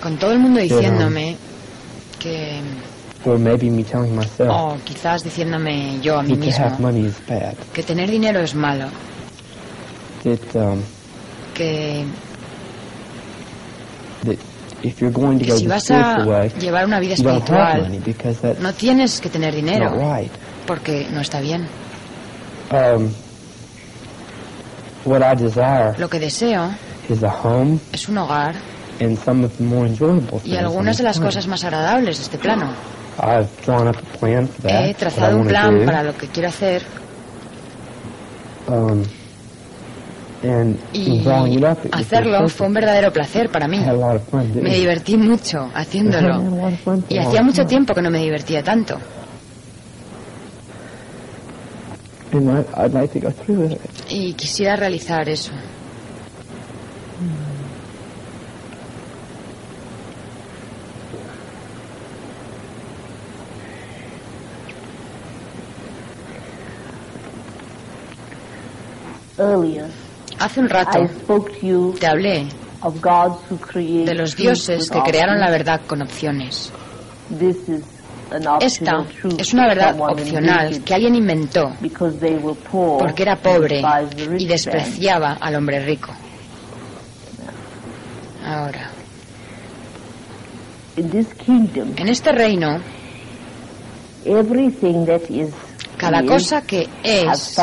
[0.00, 1.36] con todo el mundo diciéndome
[2.20, 2.60] que
[4.48, 6.78] o quizás diciéndome yo a mí mismo
[7.72, 8.86] que tener dinero es malo.
[10.54, 10.80] Um,
[11.54, 12.04] que
[15.56, 17.90] si vas a llevar una vida espiritual
[18.60, 19.92] no tienes que tener dinero
[20.66, 21.66] porque no está bien
[22.70, 23.12] Um,
[25.04, 26.70] what I desire Lo que deseo
[27.08, 28.56] is a home es un hogar
[29.00, 32.38] and some of the more enjoyable y algunas de las cosas más agradables de este
[32.38, 32.74] plano.
[33.18, 36.48] I've drawn up a plan for that, He trazado un plan para lo que quiero
[36.48, 36.82] hacer.
[38.68, 39.04] Um,
[40.42, 41.24] and y
[41.92, 43.80] hacerlo fue un verdadero placer para mí.
[44.54, 46.42] Me divertí mucho haciéndolo.
[47.08, 48.98] Y hacía mucho tiempo que no me divertía tanto.
[54.08, 55.52] Y quisiera realizar eso.
[70.38, 70.98] Hace un rato
[71.98, 72.48] te hablé
[74.04, 76.72] de los dioses que crearon la verdad con opciones.
[78.60, 79.04] Esta
[79.38, 81.72] es una verdad opcional que alguien inventó
[82.98, 83.82] porque era pobre
[84.36, 86.12] y despreciaba al hombre rico.
[88.44, 88.90] Ahora,
[90.96, 92.80] en este reino,
[95.96, 97.60] cada cosa que es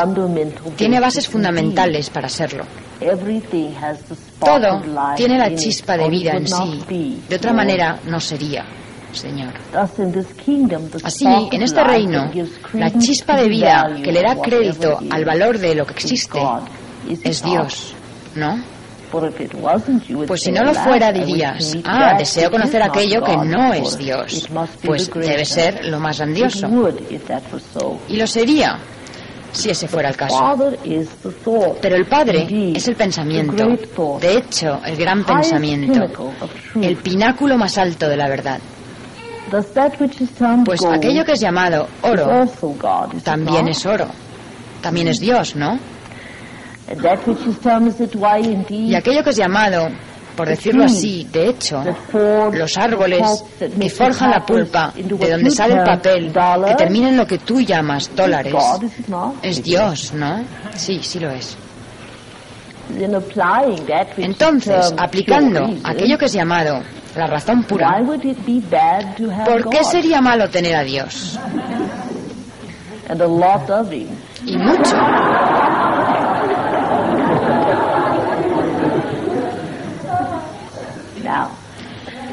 [0.76, 2.64] tiene bases fundamentales para serlo.
[4.40, 4.82] Todo
[5.16, 7.22] tiene la chispa de vida en sí.
[7.28, 8.64] De otra manera no sería.
[9.14, 9.52] Señor.
[11.02, 12.30] Así, en este reino,
[12.72, 16.38] la chispa de vida que le da crédito al valor de lo que existe
[17.22, 17.94] es Dios,
[18.34, 18.62] ¿no?
[20.26, 24.48] Pues si no lo fuera dirías, ah, deseo conocer aquello que no es Dios.
[24.84, 26.68] Pues debe ser lo más grandioso.
[28.08, 28.76] Y lo sería
[29.52, 30.36] si ese fuera el caso.
[31.80, 33.64] Pero el Padre es el pensamiento,
[34.20, 36.32] de hecho, el gran pensamiento,
[36.80, 38.58] el pináculo más alto de la verdad.
[40.64, 42.46] Pues aquello que es llamado oro
[43.22, 44.06] también es oro,
[44.82, 45.78] también es Dios, ¿no?
[48.68, 49.88] Y aquello que es llamado,
[50.36, 51.82] por decirlo así, de hecho,
[52.52, 53.22] los árboles
[53.58, 56.32] que forjan la pulpa, de donde sale el papel,
[56.66, 58.52] que termina en lo que tú llamas dólares,
[59.42, 60.44] es Dios, ¿no?
[60.74, 61.56] Sí, sí lo es.
[64.18, 66.82] Entonces, aplicando aquello que es llamado
[67.16, 67.98] la razón pura.
[69.44, 71.38] ¿Por qué sería malo tener a Dios?
[74.44, 74.96] Y mucho.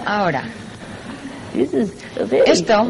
[0.05, 0.43] Ahora,
[2.45, 2.87] esto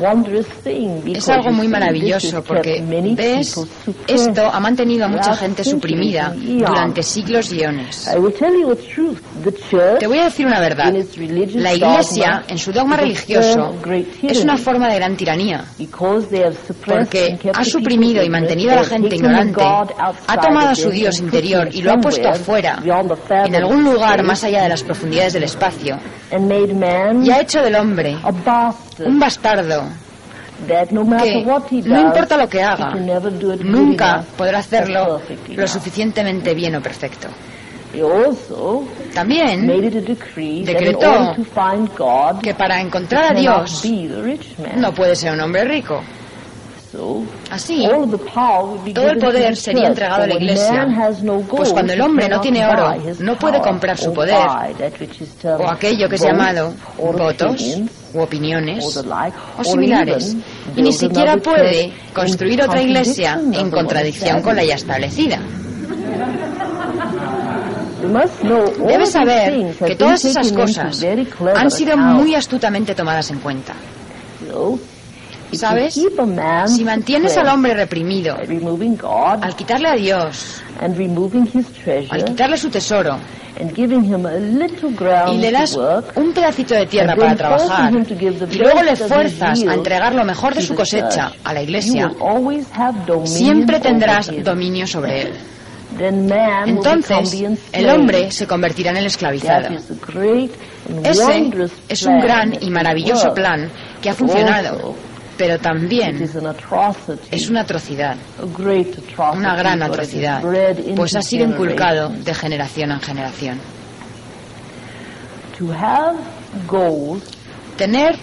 [1.06, 2.84] es algo muy maravilloso porque,
[3.16, 3.60] ves,
[4.08, 8.08] esto ha mantenido a mucha gente suprimida durante siglos y eones.
[10.00, 10.94] Te voy a decir una verdad.
[11.56, 13.74] La Iglesia, en su dogma religioso,
[14.22, 15.66] es una forma de gran tiranía.
[16.86, 21.70] porque ha suprimido y mantenido a la gente ignorante, ha tomado a su Dios interior
[21.72, 22.82] y lo ha puesto afuera,
[23.46, 25.98] en algún lugar más allá de las profundidades del espacio,
[27.24, 28.18] y ha hecho del hombre
[29.06, 29.84] un bastardo
[30.68, 31.44] que
[31.86, 32.94] no importa lo que haga,
[33.64, 37.28] nunca podrá hacerlo lo suficientemente bien o perfecto.
[39.14, 39.68] También
[40.64, 41.36] decretó
[42.42, 43.84] que para encontrar a Dios
[44.76, 46.02] no puede ser un hombre rico.
[47.50, 47.88] Así,
[48.94, 50.88] todo el poder sería entregado a la Iglesia,
[51.50, 54.36] pues cuando el hombre no tiene oro, no puede comprar su poder,
[55.58, 57.80] o aquello que es llamado votos,
[58.14, 58.86] u opiniones,
[59.58, 60.36] o similares,
[60.76, 65.40] y ni siquiera puede construir otra iglesia en contradicción con la ya establecida.
[68.86, 71.02] Debes saber que todas esas cosas
[71.56, 73.74] han sido muy astutamente tomadas en cuenta.
[75.54, 76.00] ¿Sabes?
[76.68, 83.18] Si mantienes al hombre reprimido, al quitarle a Dios, al quitarle su tesoro,
[85.28, 85.78] y le das
[86.16, 87.94] un pedacito de tierra para trabajar,
[88.50, 92.12] y luego le fuerzas a entregar lo mejor de su cosecha a la iglesia,
[93.26, 95.34] siempre tendrás dominio sobre él.
[96.66, 97.44] Entonces,
[97.74, 99.70] el hombre se convertirá en el esclavizado.
[101.04, 101.52] Ese
[101.90, 103.70] es un gran y maravilloso plan
[104.02, 104.96] que ha funcionado
[105.42, 106.22] pero también
[107.32, 108.16] es una atrocidad,
[109.34, 110.44] una gran atrocidad,
[110.96, 113.60] pues ha sido inculcado de generación en generación.
[117.76, 118.20] Tener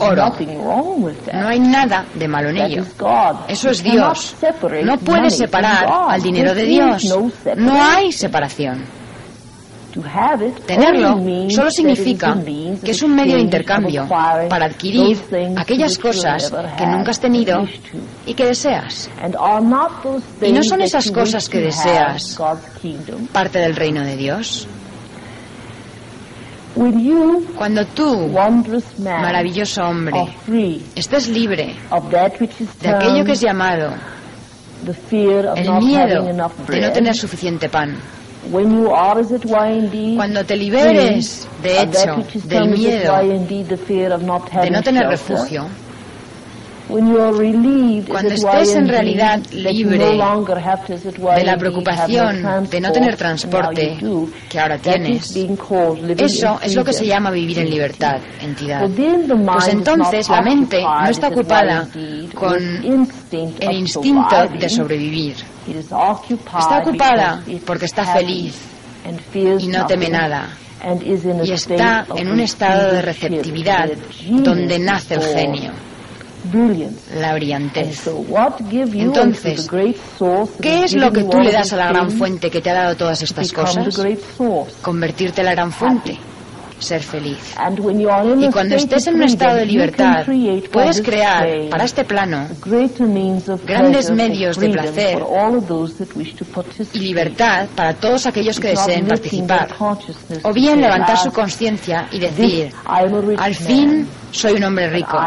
[0.00, 0.32] oro.
[1.32, 2.84] No hay nada de malo en ello.
[3.46, 4.34] Eso es Dios.
[4.82, 7.16] No puedes separar al dinero de Dios.
[7.56, 8.82] No hay separación.
[10.66, 12.36] Tenerlo solo significa
[12.84, 15.18] que es un medio de intercambio para adquirir
[15.56, 17.64] aquellas cosas que nunca has tenido
[18.26, 19.10] y que deseas.
[20.42, 22.38] Y no son esas cosas que deseas
[23.32, 24.66] parte del reino de Dios.
[27.56, 28.30] Cuando tú,
[28.98, 30.28] maravilloso hombre,
[30.94, 31.74] estés libre
[32.82, 33.94] de aquello que es llamado
[34.86, 36.22] el miedo
[36.68, 37.96] de no tener suficiente pan,
[40.16, 43.14] cuando te liberes, de hecho, del miedo
[44.62, 45.66] de no tener refugio,
[46.88, 53.98] cuando estés en realidad libre de la preocupación de no tener transporte
[54.48, 58.88] que ahora tienes, eso es lo que se llama vivir en libertad, entidad.
[58.88, 61.88] Pues entonces la mente no está ocupada
[62.34, 65.36] con el instinto de sobrevivir.
[65.68, 68.54] Está ocupada porque está feliz
[69.34, 70.50] y no teme nada.
[71.42, 73.88] y está en un estado de receptividad
[74.28, 75.72] donde nace el genio
[77.18, 78.06] la brillantez.
[78.94, 79.68] Entonces,
[80.60, 82.96] ¿qué es lo que tú le das a la gran fuente que te ha dado
[82.96, 84.00] todas estas cosas?
[84.82, 86.18] Convertirte en la gran fuente
[86.78, 87.54] ser feliz.
[88.38, 90.26] Y cuando estés en un estado de libertad,
[90.72, 92.48] puedes crear para este plano
[93.66, 95.18] grandes medios de placer
[96.92, 99.68] y libertad para todos aquellos que deseen participar.
[100.42, 102.72] O bien levantar su conciencia y decir,
[103.38, 105.18] al fin soy un hombre rico,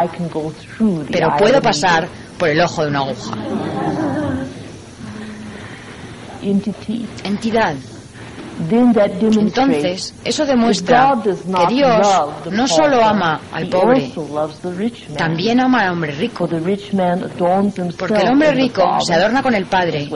[1.12, 3.36] pero puedo pasar por el ojo de una aguja.
[7.24, 7.76] Entidad.
[8.60, 12.08] Entonces, eso demuestra que Dios
[12.52, 14.12] no solo ama al pobre,
[15.18, 16.48] también ama al hombre rico.
[17.98, 20.10] Porque el hombre rico se adorna con el Padre,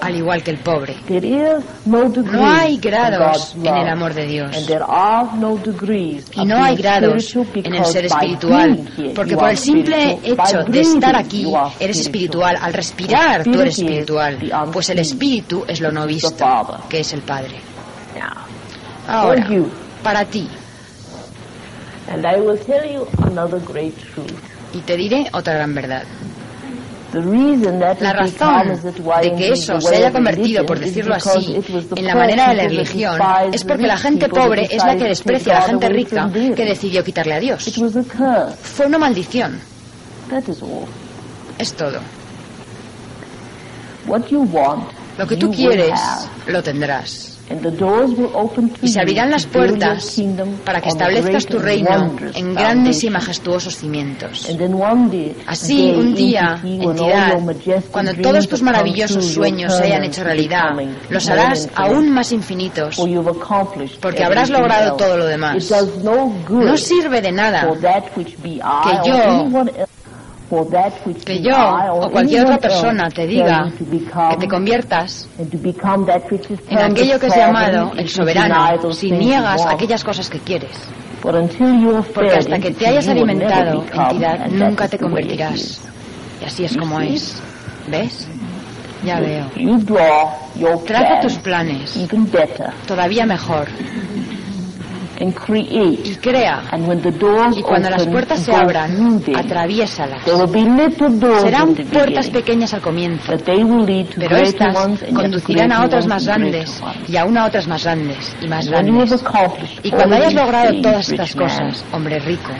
[0.00, 0.94] al igual que el pobre.
[1.86, 4.50] No hay grados en el amor de Dios.
[6.34, 8.80] Y no hay grados en el ser espiritual.
[9.14, 11.46] Porque por el simple hecho de estar aquí,
[11.80, 12.56] eres espiritual.
[12.60, 14.38] Al respirar, tú eres espiritual.
[14.72, 16.28] Pues el espíritu es lo no visto,
[16.88, 17.55] que es el Padre.
[19.08, 19.46] Ahora,
[20.02, 20.48] para ti.
[24.72, 26.02] Y te diré otra gran verdad.
[28.00, 28.68] La razón
[29.22, 31.56] de que eso se haya convertido, por decirlo así,
[31.96, 33.20] en la manera de la religión
[33.52, 37.02] es porque la gente pobre es la que desprecia a la gente rica que decidió
[37.04, 37.64] quitarle a Dios.
[38.62, 39.58] Fue una maldición.
[41.58, 42.00] Es todo.
[45.18, 45.98] Lo que tú quieres,
[46.46, 47.35] lo tendrás.
[48.82, 50.20] Y se abrirán las puertas
[50.64, 54.48] para que establezcas tu reino en grandes y majestuosos cimientos.
[55.46, 57.38] Así, un día, entidad,
[57.90, 60.70] cuando todos tus maravillosos sueños se hayan hecho realidad,
[61.08, 63.00] los harás aún más infinitos,
[64.00, 65.72] porque habrás logrado todo lo demás.
[66.50, 67.72] No sirve de nada
[68.12, 69.64] que yo
[71.24, 71.56] que yo
[71.92, 73.70] o cualquier otra persona te diga
[74.30, 80.38] que te conviertas en aquello que es llamado el soberano si niegas aquellas cosas que
[80.38, 80.76] quieres.
[81.22, 85.80] Porque hasta que te hayas alimentado, entidad, nunca te convertirás.
[86.40, 87.42] Y así es como es.
[87.88, 88.28] ¿Ves?
[89.04, 89.46] Ya veo.
[90.86, 91.96] Traza tus planes.
[92.86, 93.66] Todavía mejor
[95.18, 96.62] y crea.
[97.54, 100.22] Y cuando las puertas se abran, atraviésalas.
[101.40, 104.76] Serán puertas pequeñas al comienzo, pero estas
[105.14, 109.24] conducirán a otras más grandes y aún a otras más grandes y más grandes.
[109.82, 112.52] Y cuando hayas logrado todas estas cosas, hombre rico,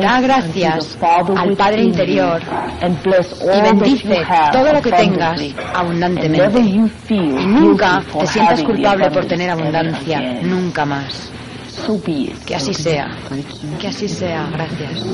[0.00, 0.98] Da gracias
[1.36, 2.40] al Padre interior
[2.82, 4.22] y bendice
[4.52, 5.40] todo lo que tengas
[5.74, 6.60] abundantemente.
[6.60, 11.30] Y nunca te sientas culpable por tener abundancia, nunca más.
[12.46, 13.08] Que así sea.
[13.80, 14.46] Que así sea.
[14.52, 15.04] Gracias.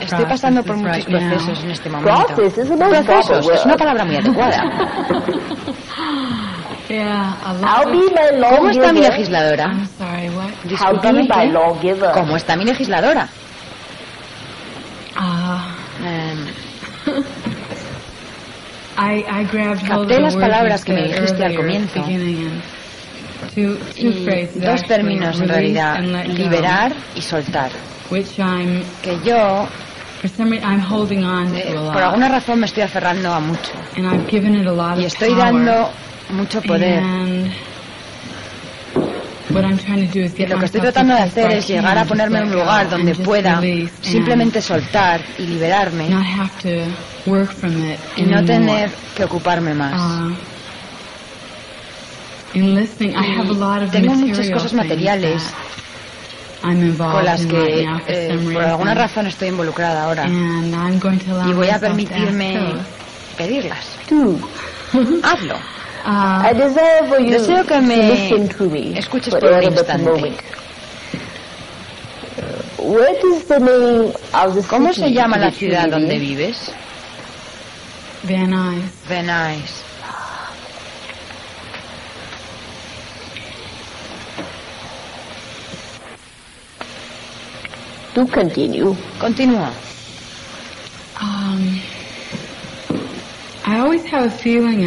[0.00, 2.26] Estoy pasando por muchos procesos en este momento.
[3.04, 4.62] Procesos es una palabra muy adecuada.
[8.56, 9.72] ¿Cómo está mi legisladora?
[10.64, 11.28] Discúlpame,
[12.12, 13.28] ¿cómo está mi legisladora?
[19.88, 22.04] Capté las palabras que me dijiste al comienzo.
[23.96, 24.24] Y
[24.60, 27.70] dos términos en realidad, liberar y soltar.
[29.02, 29.66] Que yo
[31.56, 33.72] eh, por alguna razón me estoy aferrando a mucho.
[35.00, 35.90] Y estoy dando
[36.30, 37.02] mucho poder.
[39.52, 43.60] Lo que estoy tratando de hacer es llegar a ponerme en un lugar donde pueda
[44.00, 46.08] simplemente soltar y liberarme
[48.16, 50.00] y no tener que ocuparme más.
[50.00, 50.34] Uh,
[53.90, 55.42] tengo muchas cosas materiales
[56.62, 60.28] con las que eh, por alguna razón estoy involucrada ahora.
[60.28, 62.74] Y voy a permitirme
[63.36, 63.98] pedirlas.
[65.22, 65.56] Hazlo.
[66.04, 66.42] Uh,
[67.30, 68.28] Deseo que me
[68.98, 70.36] escuches por un instante.
[74.68, 76.72] ¿Cómo se llama la ciudad donde vives?
[79.08, 79.82] Van Nuys.
[88.14, 88.94] To continue.
[89.18, 89.70] Continúa.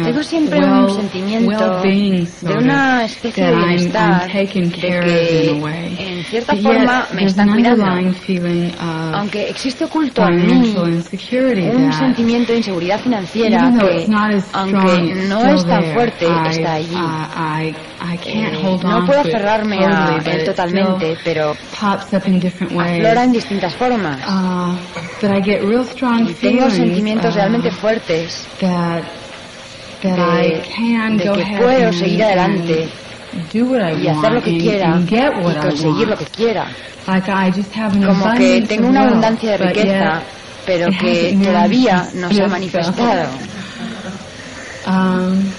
[0.04, 4.58] Tengo siempre un sentimiento de una especie de bienestar, de que
[5.98, 7.84] en cierta forma me están cuidando.
[9.14, 10.74] Aunque existe oculto en mí
[11.70, 14.06] un sentimiento de inseguridad financiera que,
[14.52, 16.96] aunque no es tan fuerte, está allí.
[18.26, 21.54] Eh, no puedo aferrarme a él totalmente, pero
[22.78, 24.20] aflora en distintas formas.
[24.26, 24.74] Uh,
[26.28, 28.46] y tengo sentimientos realmente fuertes
[30.02, 32.88] de, que puedo seguir adelante
[33.52, 36.66] y hacer lo que quiera y conseguir lo que quiera.
[38.06, 40.22] Como que tengo una abundancia de riqueza,
[40.64, 43.30] pero que todavía no se ha manifestado.
[44.86, 45.50] Um,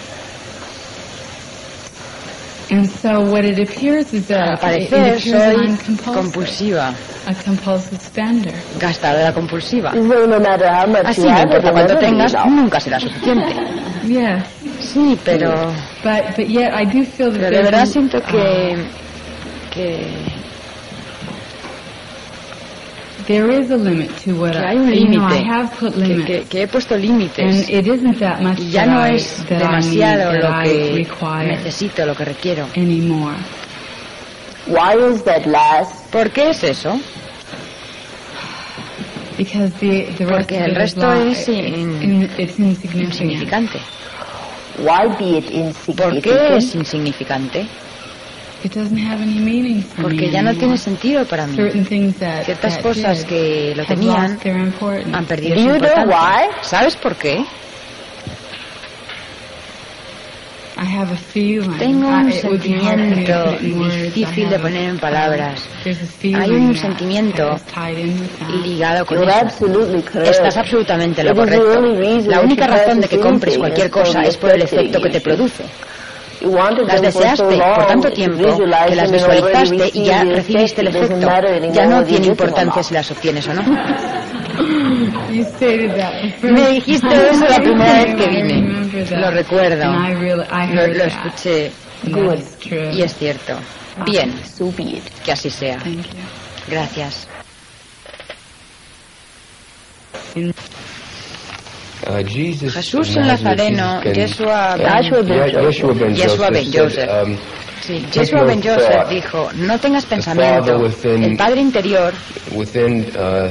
[2.70, 6.94] And so what it appears is that Al parecer soy compulsiva.
[7.28, 8.54] A compulsive spender.
[8.78, 9.94] Gastadora compulsiva.
[9.94, 13.56] no matter how much Así, no importa cuánto tengas, nunca será suficiente.
[14.08, 14.46] Yes.
[14.80, 15.74] Sí, pero...
[16.02, 18.38] But, but yet I do feel that pero de verdad siento que...
[18.38, 19.08] Uh,
[19.72, 20.37] que
[23.28, 25.98] There is a limit to what que hay un límite, you know, I have put
[25.98, 29.04] limits, que, que, que, he puesto límites and it isn't that much y ya no
[29.04, 31.06] es I, demasiado lo que
[31.46, 32.68] necesito, lo que requiero.
[32.78, 33.36] Anymore.
[34.68, 36.10] Why is that last?
[36.10, 36.98] ¿Por qué es eso?
[39.38, 43.80] Because the, the rest Porque el resto es in, insignificante.
[44.80, 45.98] Why be it insignificant?
[45.98, 47.68] ¿Por qué es insignificante?
[50.02, 51.56] Porque ya no tiene sentido para mí.
[52.46, 54.38] Ciertas cosas que lo tenían
[55.14, 56.06] han perdido su importancia.
[56.62, 57.44] ¿Sabes por qué?
[61.80, 63.52] Tengo un sentimiento
[64.14, 65.68] difícil de poner en palabras.
[66.36, 67.56] Hay un sentimiento
[68.64, 69.66] ligado con eso.
[70.32, 71.82] Estás absolutamente lo correcto.
[72.28, 75.64] La única razón de que compres cualquier cosa es por el efecto que te produce.
[76.42, 81.28] Las deseaste por tanto tiempo que las visualizaste y ya recibiste el efecto.
[81.72, 83.64] Ya no tiene importancia si las obtienes o no.
[86.42, 88.62] Me dijiste eso la primera vez que vine.
[89.18, 89.86] Lo recuerdo.
[90.74, 91.72] Lo, lo escuché.
[92.94, 93.54] Y es cierto.
[94.06, 94.34] Bien.
[95.26, 95.80] Que así sea.
[96.70, 97.28] Gracias.
[102.06, 107.38] Uh, Jesus Jesús Nazareno, Yeshua ben Yeshua Joseph um,
[107.82, 109.10] Sí, Yeshua ben Joseph thought.
[109.10, 110.78] dijo, no tengas pensamiento.
[110.80, 112.14] within- El Padre interior
[112.52, 113.50] within uh,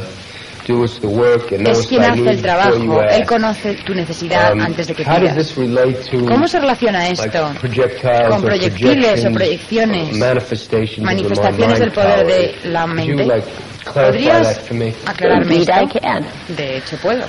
[0.68, 3.03] es quien hace el trabajo.
[3.03, 5.55] Él conoce tu necesidad Um, antes de que pidas.
[6.26, 10.16] ¿Cómo se relaciona esto projectiles con proyectiles o proyecciones,
[11.01, 13.42] manifestaciones del poder de la mente?
[13.93, 14.61] ¿Podrías
[15.07, 15.72] aclararme esto?
[16.49, 17.24] De hecho, puedo.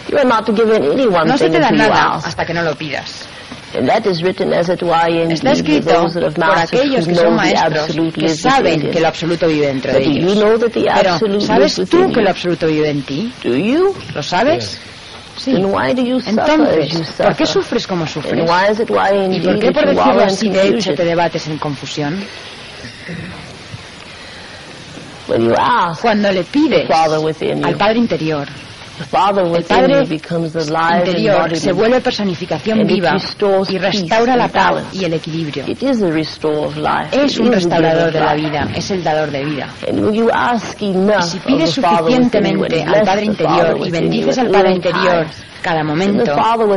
[1.26, 3.28] No se thing te da nada hasta que no lo pidas.
[3.76, 7.05] And that is written as it were in Está escrito those that have por aquellos
[7.05, 9.99] who que son maestros absolute que lives saben within que lo absoluto vive dentro de
[9.99, 10.36] But do you ellos.
[10.38, 12.30] know that the Pero, absolute ¿sabes lives tú within que lo you?
[12.30, 13.34] absoluto vive en ti?
[13.43, 13.95] Do you?
[14.16, 14.80] ¿Lo sabes?
[15.36, 15.51] Sí.
[15.51, 18.34] Entonces, you ¿por qué sufres como sufres?
[18.34, 21.05] ¿Y por qué, por decirlo así, de hecho, te confusion?
[21.05, 22.24] debates en confusión?
[25.28, 28.45] When you ask Cuando le the pides Father within al Padre interior,
[28.97, 33.17] the Father el Padre interior se vuelve personificación viva
[33.69, 35.65] y restaura la paz y el equilibrio.
[35.67, 37.09] It is a restore of life.
[37.11, 39.67] Es It un restaurador de la vida, es el dador de vida.
[39.88, 44.75] And when you ask Y si pides suficientemente al Padre interior y bendices al Padre
[44.75, 45.28] interior
[45.62, 46.24] cada momento,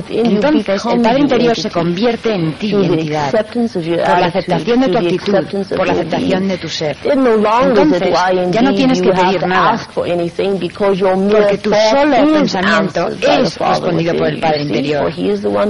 [0.08, 4.18] entonces el Padre interior se convierte en ti, through the entidad, acceptance of your por
[4.18, 5.34] la aceptación de tu actitud,
[5.76, 6.96] por la aceptación de tu ser.
[7.04, 8.12] Entonces,
[8.50, 9.80] ya no tienes que pedir nada.
[9.94, 15.12] Porque tu solo pensamiento es respondido por el Padre interior.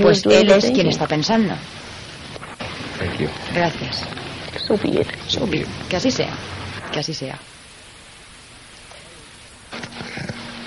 [0.00, 1.54] Pues Él es quien está pensando.
[2.98, 3.28] Thank you.
[3.54, 4.04] Gracias.
[5.88, 6.32] Que así sea.
[6.92, 7.38] Que así sea.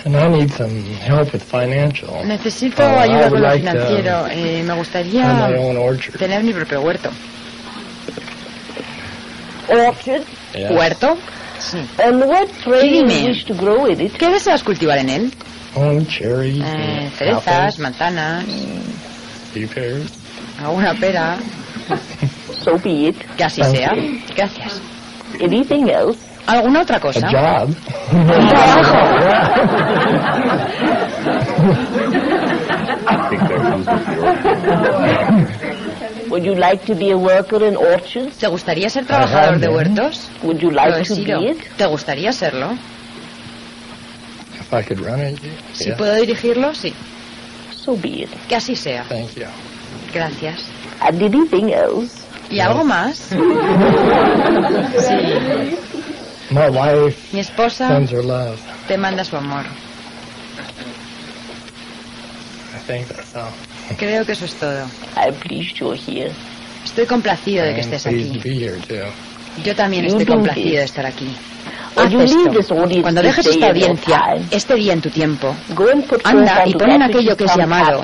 [0.05, 2.23] And I need some help with financial.
[2.25, 4.27] Necesito I ayuda would con lo like to financiero.
[4.29, 6.17] Eh, me Have my gustaría own orchard.
[6.19, 7.09] tener mi propio huerto.
[9.69, 10.23] Orchard.
[10.53, 10.71] Yeah.
[10.73, 11.17] ¿Huerto?
[11.59, 11.77] Sí.
[12.03, 13.29] And what tree you Dime.
[13.29, 14.11] wish to grow in it?
[14.17, 15.31] ¿Qué deseas cultivar en él?
[15.75, 18.45] Oh, cherries, Eh, and cerezas, apples, manzanas,
[19.73, 20.11] pears.
[20.61, 21.37] alguna pera.
[22.63, 23.15] So be it.
[23.37, 23.95] Que así Thank sea.
[23.95, 24.19] you.
[24.35, 24.81] Gracias.
[25.41, 26.17] Anything else?
[26.47, 27.27] ¿Alguna otra A cosa?
[27.29, 27.69] job.
[28.11, 29.53] With the
[33.55, 35.47] order.
[36.29, 38.37] Would you like to be a worker in orchards?
[38.37, 40.29] ¿Te gustaría ser trabajador de huertos?
[40.43, 41.57] Would you like to be it?
[41.77, 42.71] ¿Te gustaría serlo?
[44.59, 45.39] If I could run it,
[45.73, 45.97] Si yeah.
[45.97, 46.93] puedo dirigirlo, sí.
[47.75, 48.29] So be it.
[48.47, 49.03] Que así sea.
[49.09, 49.45] Thank you.
[50.13, 50.63] Gracias.
[51.01, 52.21] And anything else?
[52.49, 53.17] ¿Y algo más?
[54.99, 55.77] Sí.
[56.53, 58.59] My wife Mi esposa sends her love.
[58.87, 59.65] te manda su amor.
[62.75, 63.51] I think that's all.
[63.97, 64.85] Creo que eso es todo.
[65.17, 66.31] I'm pleased you're here.
[66.85, 68.39] Estoy complacido de que estés aquí.
[68.43, 69.09] be here too.
[69.63, 71.35] Yo también estoy do complacido de estar aquí.
[71.95, 72.75] When Haz you leave this esto.
[72.81, 75.55] audience Cuando this dejes day esta in your audiencia, time, este día en tu tiempo,
[75.75, 78.03] Go and put Anda y pon en aquello is que es llamado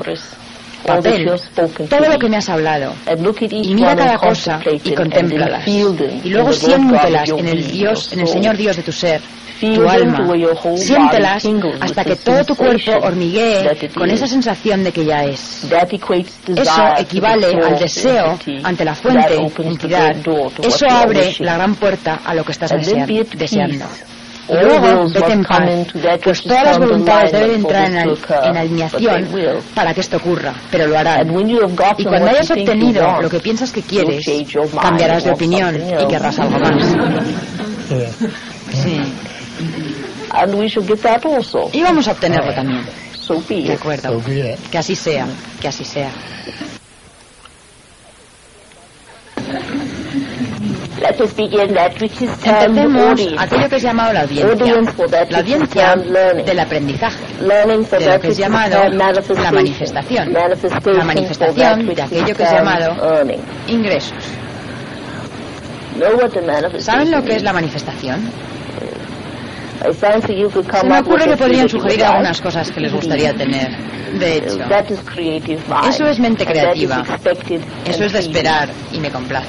[0.86, 1.32] papel,
[1.90, 2.94] todo lo que me has hablado,
[3.42, 5.68] y mira cada cosa y contémplalas.
[5.68, 8.28] Y luego siéntelas en el Dios, en el.
[8.28, 9.22] Señor Dios de tu ser,
[9.60, 10.28] tu alma.
[10.76, 11.46] Siéntelas
[11.82, 15.68] hasta que todo tu cuerpo hormiguee con esa sensación de que ya es.
[16.56, 20.16] Eso equivale al deseo ante la fuente, entidad.
[20.64, 23.86] Eso abre la gran puerta a lo que estás deseando.
[24.50, 25.62] Y luego vete en paz,
[26.24, 29.28] pues todas las voluntades deben entrar en, alineación
[29.76, 31.30] para que esto ocurra, pero lo harán.
[31.98, 34.26] Y cuando hayas obtenido lo que piensas que quieres,
[34.82, 36.96] cambiarás de opinión y querrás algo más.
[38.72, 39.02] Sí.
[40.32, 41.70] And we shall get that also.
[41.74, 42.86] Y vamos a obtenerlo también.
[43.50, 44.22] De acuerdo.
[44.72, 45.28] Que así sea,
[45.62, 46.10] que así sea.
[49.38, 50.89] Let us begin that which is termed
[52.46, 54.46] Empecemos aquello que es llamado la audiencia.
[54.46, 55.96] La which is audiencia
[56.46, 57.18] del aprendizaje.
[57.42, 60.34] De lo that que es llamado la manifestación.
[60.34, 62.96] La manifestación de aquello que es llamado.
[63.68, 64.18] Ingresos.
[66.80, 68.20] ¿Saben lo que es la manifestación?
[68.20, 68.98] I fancy you could
[69.50, 73.70] come Se me ocurre que podrían sugerir algunas cosas que les gustaría tener.
[74.20, 75.86] De hecho, That is creative mind.
[75.90, 77.04] Eso es mente And that is creativa.
[77.86, 79.48] eso es de esperar y me complace.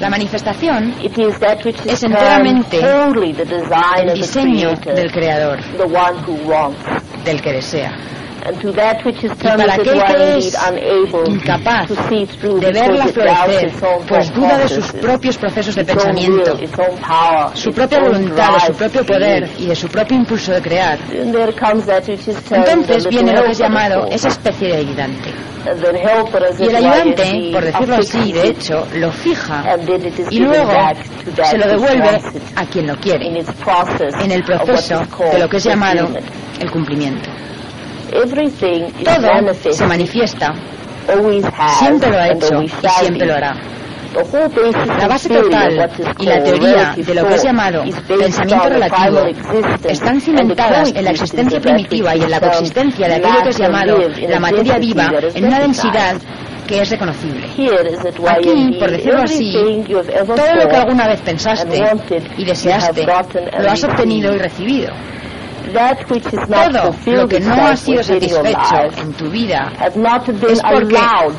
[0.00, 4.20] La manifestación It is that which is es enteramente wholly the design el of the
[4.22, 6.78] diseño del creador, the one who wants.
[7.24, 7.92] del que desea.
[8.48, 10.56] And to that which is termed para aquel que es
[11.26, 15.74] incapaz to see through de verla florecer, its own pues duda de sus propios procesos
[15.74, 16.56] de its own pensamiento,
[17.52, 20.62] su its propia own voluntad, de su propio poder y de su propio impulso de
[20.62, 20.98] crear.
[21.10, 24.68] Then there comes that which is termed Entonces viene lo que es llamado esa especie
[24.68, 25.30] de ayudante.
[26.58, 29.60] Y el ayudante, por decirlo así, de hecho, lo fija.
[29.74, 30.72] And then it is y luego
[31.44, 32.18] se lo devuelve
[32.56, 35.58] a quien lo in quiere its process en el proceso is called de lo que
[35.58, 36.08] es llamado
[36.60, 37.28] el cumplimiento.
[39.04, 40.54] Todo se manifiesta,
[41.78, 43.56] siempre lo ha hecho y siempre lo hará.
[44.98, 49.20] La base total y la teoría de lo que es llamado pensamiento relativo
[49.88, 53.98] están cimentadas en la existencia primitiva y en la coexistencia de aquello que es llamado
[54.28, 56.16] la materia viva en una densidad
[56.66, 57.46] que es reconocible.
[58.28, 61.82] Aquí, por decirlo así, Todo lo que alguna vez pensaste
[62.36, 64.92] y deseaste, lo has obtenido y recibido.
[65.72, 69.72] That which is not Todo lo fulfilled que no ha sido satisfecho en tu vida
[69.78, 70.96] has not been es porque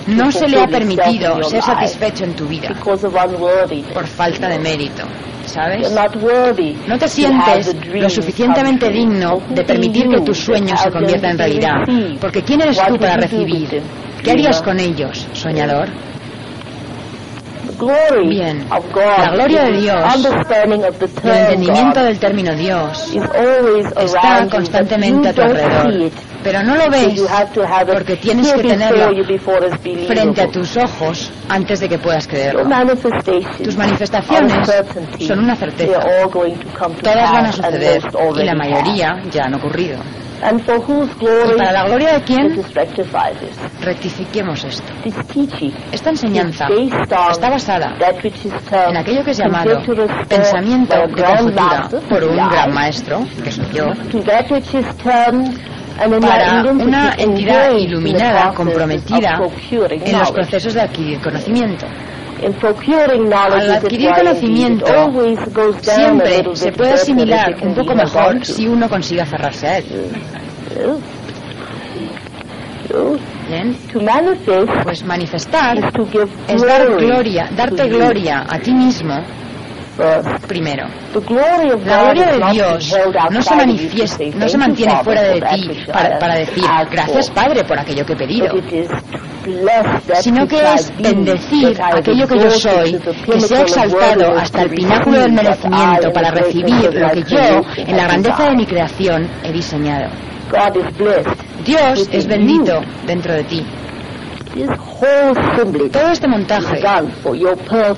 [0.07, 3.93] no se le ha permitido ser satisfecho en tu vida because of unworthiness.
[3.93, 5.03] por falta de mérito.
[5.45, 5.81] ¿Sabes?
[5.81, 10.91] You're not worthy No te sientes lo suficientemente digno de permitir que to sueños se
[10.91, 11.75] conviertan en realidad.
[12.21, 13.81] Porque ¿quién eres tú para recibir?
[14.23, 15.89] ¿Qué harías con ellos, soñador?
[18.27, 18.67] Bien.
[18.71, 22.55] of God, La gloria de Dios, understanding of the El term entendimiento God del término
[22.55, 26.13] Dios is always está constantemente a tu alrededor, it.
[26.43, 30.41] pero no lo ves you have to have it porque tienes que before tenerlo frente
[30.41, 32.63] a tus ojos antes de que puedas creerlo.
[33.63, 34.53] Tus manifestaciones
[35.25, 35.99] son una certeza.
[35.99, 38.01] Todas van a suceder
[38.35, 39.99] y la mayoría ya han ocurrido.
[40.41, 42.61] And for whose ¿Y para la gloria de quién?
[43.81, 44.93] Rectifiquemos esto.
[45.91, 46.67] Esta enseñanza
[47.31, 47.95] está basada
[48.89, 49.81] en aquello que es llamado
[50.27, 53.87] pensamiento de conjetura por un gran maestro, que soy yo,
[56.21, 59.39] para una entidad iluminada, comprometida
[59.71, 61.85] en los procesos de adquirir conocimiento.
[62.41, 64.85] Al adquirir conocimiento,
[65.81, 69.77] Siempre little se puede better if asimilar un poco mejor si uno consigue aferrarse a
[69.79, 69.85] él.
[73.47, 78.45] Bien, To manifest pues manifestar is to give es dar glory gloria, to darte gloria
[78.47, 79.13] a ti mismo.
[80.47, 80.87] Primero.
[81.85, 82.95] La gloria de Dios
[83.31, 87.35] no se manifiesta, no se "Thank you, mantiene fuera de ti para, decir gracias for."
[87.35, 88.47] Padre por aquello que he pedido,
[90.21, 94.69] sino que es be, bendecir aquello que yo soy, que sea of exaltado hasta el
[94.71, 99.51] pináculo del merecimiento para recibir lo que yo, en la grandeza de mi creación, he
[99.51, 100.09] diseñado.
[101.65, 103.65] Dios es bendito dentro de ti.
[105.91, 106.81] Todo este montaje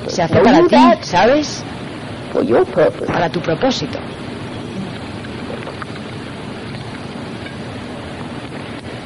[0.08, 0.76] se hace para ti?
[1.02, 1.64] ¿sabes?
[2.32, 3.08] For your purpose.
[3.08, 4.00] Para tu propósito.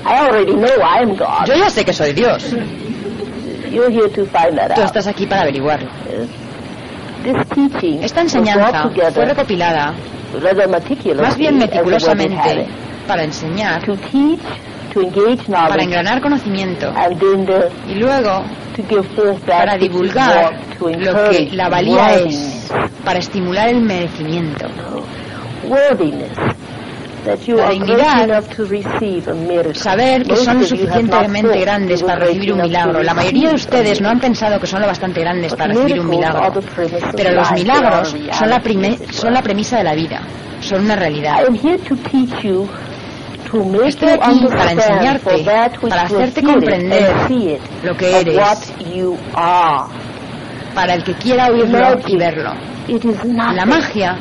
[0.06, 1.48] I already know I am God.
[1.48, 2.54] Yo ya sé que soy Dios.
[3.72, 4.88] You're here to find that Tú out.
[4.88, 5.90] estás aquí para averiguarlo.
[7.24, 9.94] This teaching Esta enseñanza fue recopilada
[11.20, 12.68] más bien meticulosamente
[13.08, 14.40] para enseñar, To teach,
[15.52, 16.94] para engranar conocimiento
[17.88, 18.44] y luego
[19.46, 22.72] para divulgar lo que la valía es,
[23.04, 24.68] para estimular el merecimiento.
[27.58, 28.44] La dignidad.
[29.74, 33.02] Saber que son lo suficientemente grandes para recibir un milagro.
[33.02, 36.10] La mayoría de ustedes no han pensado que son lo bastante grandes para recibir un
[36.10, 36.62] milagro.
[37.18, 38.62] Pero los milagros son la,
[39.12, 40.22] son la premisa de la vida.
[40.62, 41.38] Son una realidad.
[43.86, 45.46] Estoy you aquí para enseñarte,
[45.88, 47.16] para hacerte comprender
[47.84, 48.74] lo que eres.
[50.74, 52.54] Para el que quiera oírlo y verlo.
[53.54, 54.18] La magia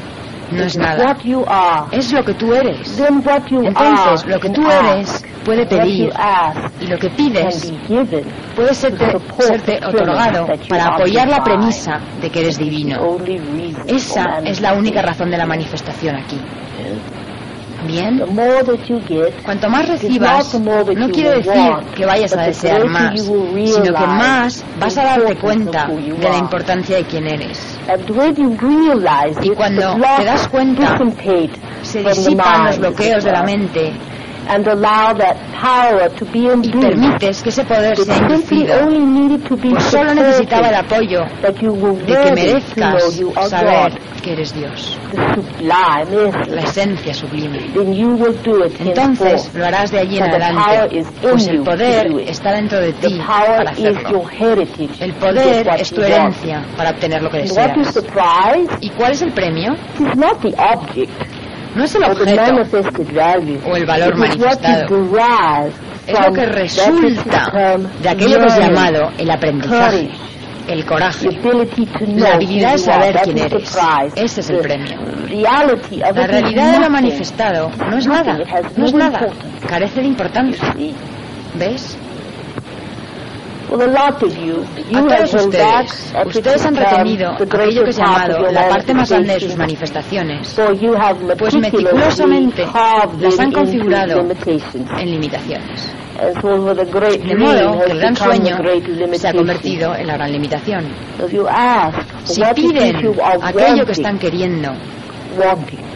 [0.50, 1.04] no es nada.
[1.04, 1.86] what you are.
[1.96, 2.98] Es lo que tú eres.
[2.98, 6.12] Entonces, lo que tú eres puede pedir
[6.80, 7.72] y lo que pides
[8.54, 9.06] puede serte,
[9.38, 13.18] serte otorgado para apoyar la premisa de que eres divino.
[13.86, 16.40] Esa es la única razón de la manifestación aquí.
[17.86, 18.22] Bien,
[19.44, 24.98] cuanto más recibas, no quiere decir que vayas a desear más, sino que más vas
[24.98, 27.78] a darte cuenta de la importancia de quién eres.
[29.42, 30.98] Y cuando te das cuenta,
[31.82, 33.92] Se disipan los bloqueos de la were, mente
[34.48, 38.74] and allow that power to be y permites que ese poder sea inducido.
[39.70, 43.92] Pues solo necesitaba el apoyo that you were de que merezcas saber
[44.22, 44.98] que eres Dios,
[45.60, 47.58] la esencia sublime.
[48.80, 50.88] Entonces lo harás de allí en adelante,
[51.22, 53.18] pues el poder está dentro de ti
[53.58, 54.10] para hacerlo.
[55.00, 57.76] El poder es tu herencia para obtener lo que deseas.
[58.80, 59.74] ¿Y cuál es el premio?
[61.74, 62.52] No es el objeto,
[63.66, 64.86] o el valor manifestado.
[66.06, 70.10] es lo que resulta de aquello que es llamado el aprendizaje,
[70.68, 71.28] el coraje,
[72.16, 73.76] la habilidad de saber quién eres.
[74.14, 74.98] Ese es el premio.
[76.14, 78.38] La realidad de lo manifestado no es nada,
[78.76, 79.28] no es nada,
[79.68, 80.74] carece de importancia.
[81.58, 81.96] ¿Ves?
[83.72, 89.10] A todos ustedes, at ustedes han retenido aquello que part of llamado la parte más
[89.10, 90.60] grande de sus manifestaciones,
[91.38, 92.66] pues meticulosamente
[93.20, 95.94] las han configurado en limitaciones.
[96.14, 98.56] De modo que el gran sueño
[99.14, 100.84] se ha convertido en la gran limitación.
[102.24, 104.70] Si piden aquello que están queriendo.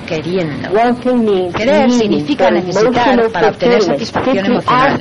[0.09, 0.69] Queriendo,
[1.53, 4.99] Querer significa necesitar para obtener satisfacción emocional.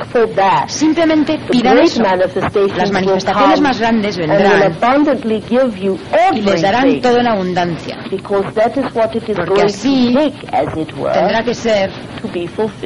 [0.68, 2.03] simplemente pidan eso.
[2.78, 4.74] Las manifestaciones más grandes vendrán
[6.34, 7.97] y les darán todo en abundancia.
[9.36, 10.16] Porque así
[11.14, 11.89] Tendrá que ser,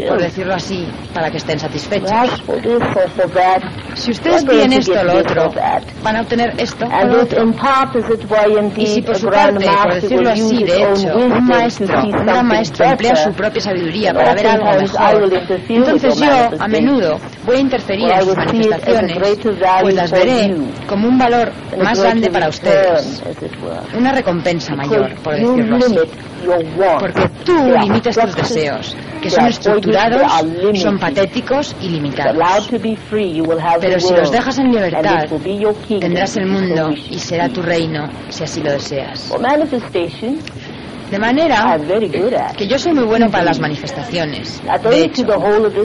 [0.08, 2.10] por decirlo así, para que estén satisfechos.
[3.96, 5.50] Si ustedes piden to esto o lo otro,
[6.04, 7.42] van a obtener esto o lo otro.
[8.78, 13.16] Y si por su parte, por decirlo así, de hecho, un maestro, something maestro emplea
[13.16, 15.30] su propia sabiduría para ver algo mejor,
[15.70, 19.18] entonces yo a menudo voy a interferir en sus manifestaciones,
[19.82, 20.56] pues las veré
[20.88, 21.52] como un valor
[21.82, 23.24] más grande para ustedes,
[23.98, 25.96] una recompensa mayor, por decirlo así.
[27.00, 30.22] Porque tú limitas tus deseos, que son estructurados,
[30.74, 32.36] son patéticos y limitados.
[33.80, 35.26] Pero si los dejas en libertad,
[36.00, 39.32] tendrás el mundo y será tu reino, si así lo deseas.
[41.12, 42.56] De manera at.
[42.56, 44.62] que yo soy muy bueno para las manifestaciones.
[44.90, 45.26] De hecho,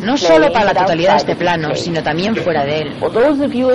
[0.03, 2.95] no solo para la totalidad de este plano, sino también fuera de él.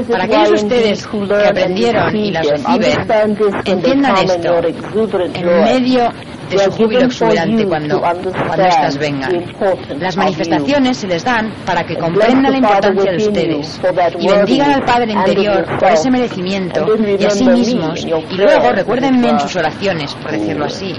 [0.09, 6.09] Para aquellos indeed ustedes que aprendieron y las reciben, entiendan esto en medio
[6.49, 8.29] de su júbilo exuberante cuando, cuando
[8.65, 9.53] éstas the vengan.
[9.99, 13.81] Las manifestaciones se les dan para que comprendan la importancia de ustedes
[14.19, 19.29] y bendigan al Padre interior por ese merecimiento y a sí mismos y luego recuérdenme
[19.29, 20.95] en sus oraciones, por decirlo así.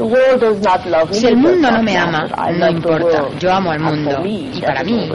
[0.00, 0.08] You.
[0.08, 2.08] The world does not love me, Si el mundo no not me matter.
[2.08, 3.22] ama, I no love the importa.
[3.22, 3.38] world.
[3.40, 4.22] Yo amo al And for mundo.
[4.26, 5.10] Y that para mí,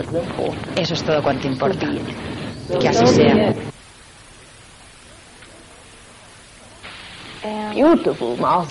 [0.75, 1.88] eso es todo cuanto importa.
[2.79, 3.53] Que así sea.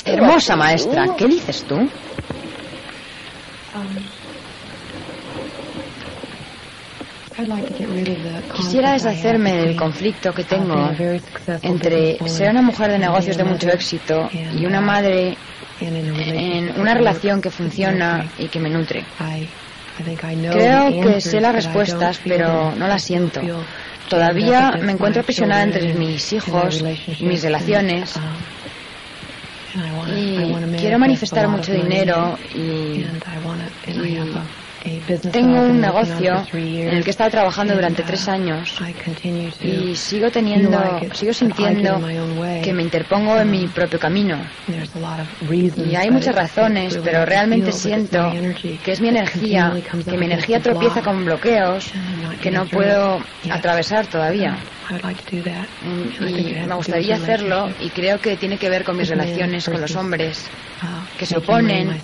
[0.05, 1.77] Hermosa maestra, ¿qué dices tú?
[8.55, 10.91] Quisiera deshacerme del conflicto que tengo
[11.63, 15.37] entre ser una mujer de negocios de mucho éxito y una madre
[15.81, 19.05] en una relación que funciona y que me nutre.
[20.53, 23.41] Creo que sé las respuestas, pero no las siento.
[24.09, 26.85] Todavía me encuentro aprisionada entre mis hijos
[27.19, 28.15] y mis relaciones
[30.15, 33.05] y quiero manifestar mucho dinero y
[35.33, 38.77] tengo un negocio en el que he estado trabajando durante tres años
[39.63, 40.79] y sigo teniendo,
[41.15, 42.01] sigo sintiendo
[42.63, 44.39] que me interpongo en mi propio camino.
[45.87, 48.33] Y hay muchas razones, pero realmente siento
[48.85, 49.73] que es mi energía,
[50.09, 51.91] que mi energía tropieza con bloqueos
[52.43, 53.21] que no puedo
[53.51, 54.57] atravesar todavía.
[56.21, 59.97] Y me gustaría hacerlo y creo que tiene que ver con mis relaciones con los
[59.97, 60.47] hombres
[61.19, 61.99] que se oponen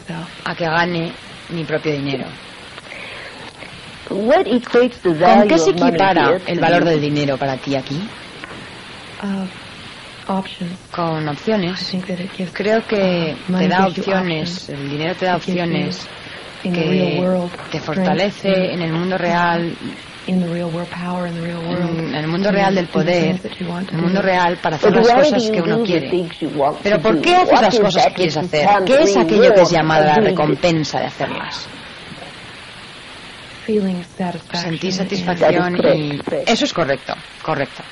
[0.45, 1.13] a que gane
[1.51, 2.25] mi propio dinero.
[4.11, 6.89] What equates the ¿Con qué se equipara el to valor you?
[6.91, 8.01] del dinero para ti aquí?
[10.91, 11.97] Con opciones.
[12.53, 16.07] Creo que te da opciones, el dinero te da opciones
[16.63, 17.23] que
[17.71, 19.75] te fortalece en el mundo real,
[20.27, 25.61] en el mundo real del poder, en el mundo real para hacer las cosas que
[25.61, 26.29] uno the quiere.
[26.83, 28.69] Pero ¿por qué haces What las is cosas that que quieres hacer?
[28.85, 31.69] ¿Qué es aquello que es llamada la recompensa de hacerlas?
[34.53, 36.21] Sentir satisfacción y...
[36.47, 37.83] Eso es correcto, correcto.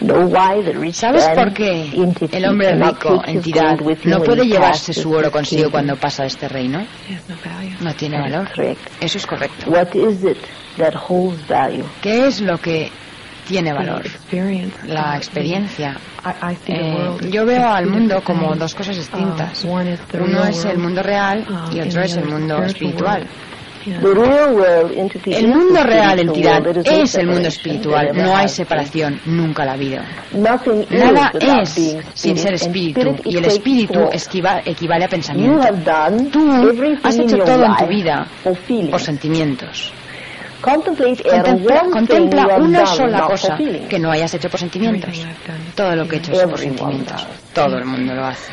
[0.00, 1.88] Know why the rich ¿Sabes man por qué
[2.32, 6.84] el hombre rico, entidad, no puede llevarse su oro consigo cuando pasa este reino?
[7.80, 8.48] No tiene valor.
[9.00, 9.70] Eso es correcto.
[9.70, 10.38] What is it
[10.76, 11.84] that holds value?
[12.02, 12.90] ¿Qué es lo que
[13.46, 14.02] tiene valor?
[14.86, 15.96] La experiencia.
[16.66, 19.64] Eh, yo veo al mundo como dos cosas distintas.
[19.64, 23.26] Uno es el mundo real y otro es el mundo espiritual.
[23.84, 26.84] The real world entity El is mundo the real, spiritual entidad, world.
[26.84, 27.50] There is no es el mundo separation.
[27.50, 28.16] espiritual.
[28.16, 30.02] No hay separación, nunca la ha habido.
[30.34, 35.66] Nothing Nada es sin ser espíritu spirit y el equates espíritu esquiva- equivale a pensamiento.
[36.30, 36.48] Tú
[37.02, 38.26] has hecho todo en tu vida
[38.92, 39.92] por sentimientos.
[40.62, 43.58] Contempla, contempla una sola cosa
[43.88, 45.26] que no hayas hecho por sentimientos.
[45.74, 47.26] Todo lo que he hecho es por sentimientos.
[47.52, 48.52] Todo el mundo lo hace.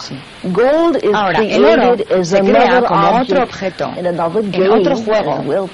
[0.00, 0.18] Sí.
[0.44, 5.68] gold is Ahora, el oro se crea como object otro objeto en game otro juego.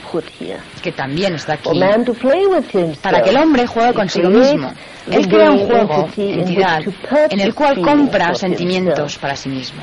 [0.82, 2.98] que también está aquí, man to play with himself.
[2.98, 4.70] para que el hombre juegue consigo mismo.
[5.10, 6.82] Él crea un juego, entidad,
[7.30, 9.82] en el cual compra sentimientos para sí mismo.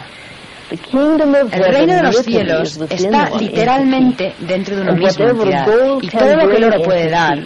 [0.73, 5.67] El reino de los cielos está literalmente dentro de misma whatever entidad.
[6.01, 7.37] Y todo lo que el oro puede dar,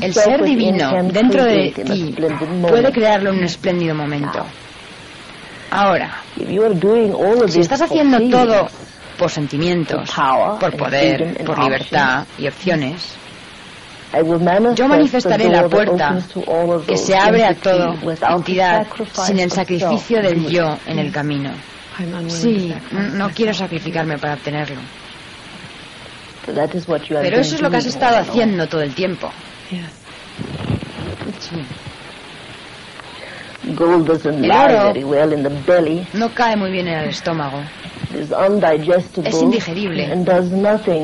[0.00, 2.14] el ser divino dentro de ti
[2.62, 4.44] puede crearlo en un espléndido momento.
[5.70, 6.22] Ahora,
[7.48, 8.68] si estás haciendo todo
[9.18, 10.10] por sentimientos,
[10.60, 13.16] por poder, por libertad y opciones,
[14.76, 16.16] yo manifestaré la puerta
[16.86, 17.96] que se abre a todo
[18.30, 21.50] entidad sin el sacrificio del yo en el camino.
[22.28, 22.74] Sí,
[23.14, 24.80] no quiero sacrificarme para obtenerlo.
[26.46, 29.30] Pero eso es lo que has estado haciendo todo el tiempo.
[31.40, 31.56] Sí.
[33.74, 36.06] Gold doesn't El lie oro very well in the belly.
[36.12, 37.62] No cae muy bien en el estómago
[39.24, 40.12] Es indigerible.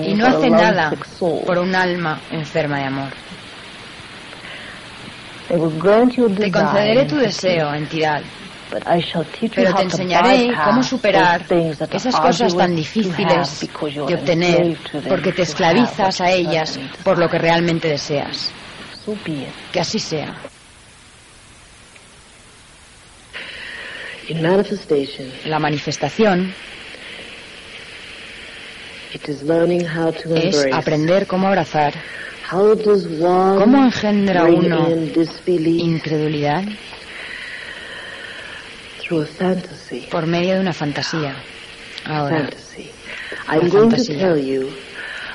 [0.05, 0.93] y no hace nada
[1.47, 3.09] por un alma enferma de amor.
[5.49, 8.23] Te concederé tu deseo, entidad,
[9.55, 11.45] pero te enseñaré cómo superar
[11.93, 13.69] esas cosas tan difíciles
[14.07, 14.77] de obtener
[15.09, 18.53] porque te esclavizas a ellas por lo que realmente deseas.
[19.73, 20.35] Que así sea.
[25.45, 26.55] La manifestación
[30.37, 31.95] es aprender cómo abrazar,
[32.49, 34.89] cómo engendra uno
[35.47, 36.65] incredulidad?
[40.11, 41.35] Por medio de una fantasía.
[42.05, 42.91] Ahora, Fantasy.
[43.49, 44.19] I'm going to fantasía.
[44.19, 44.69] tell you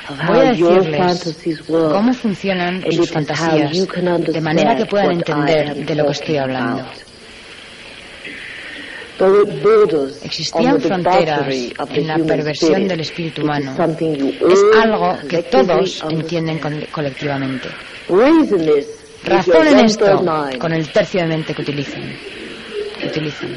[0.09, 1.91] of voy a how your decirles fantasies work.
[1.91, 6.85] cómo funcionan sus fantasías, de manera que puedan entender de lo que estoy hablando.
[10.23, 11.47] Existían fronteras
[11.89, 13.73] en la perversión del espíritu humano.
[14.49, 16.59] Es algo que todos entienden
[16.91, 17.69] colectivamente.
[19.23, 20.23] Razonen esto
[20.59, 22.03] con el tercio de mente que utilizan.
[23.05, 23.55] Que utilizan.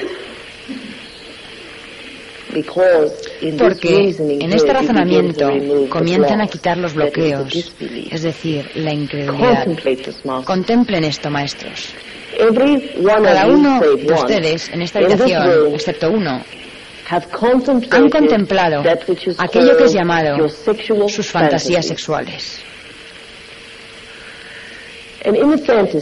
[3.59, 5.51] Porque en este razonamiento
[5.90, 7.74] comienzan a quitar los bloqueos,
[8.11, 9.66] es decir, la incredulidad.
[10.44, 11.94] Contemplen esto, maestros.
[13.07, 16.42] Cada uno de ustedes en esta habitación, excepto uno,
[17.11, 18.82] han contemplado
[19.38, 22.62] aquello que es llamado sus fantasías sexuales.
[25.18, 25.18] And in a fantasy,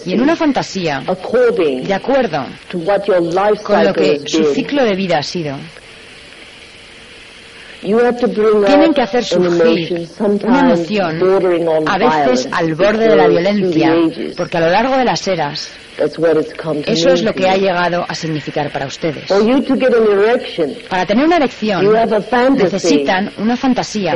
[0.05, 2.47] Y en una fantasía, de acuerdo
[3.63, 5.75] con lo que su ciclo de vida ha sido, you have to
[7.55, 10.09] bring tienen que hacer surgir
[10.45, 11.21] una emoción,
[11.87, 13.95] a veces al borde de la violencia,
[14.37, 18.71] porque a lo largo de las eras, eso es lo que ha llegado a significar
[18.71, 19.33] para ustedes.
[20.89, 21.87] Para tener una erección,
[22.55, 24.15] necesitan una fantasía.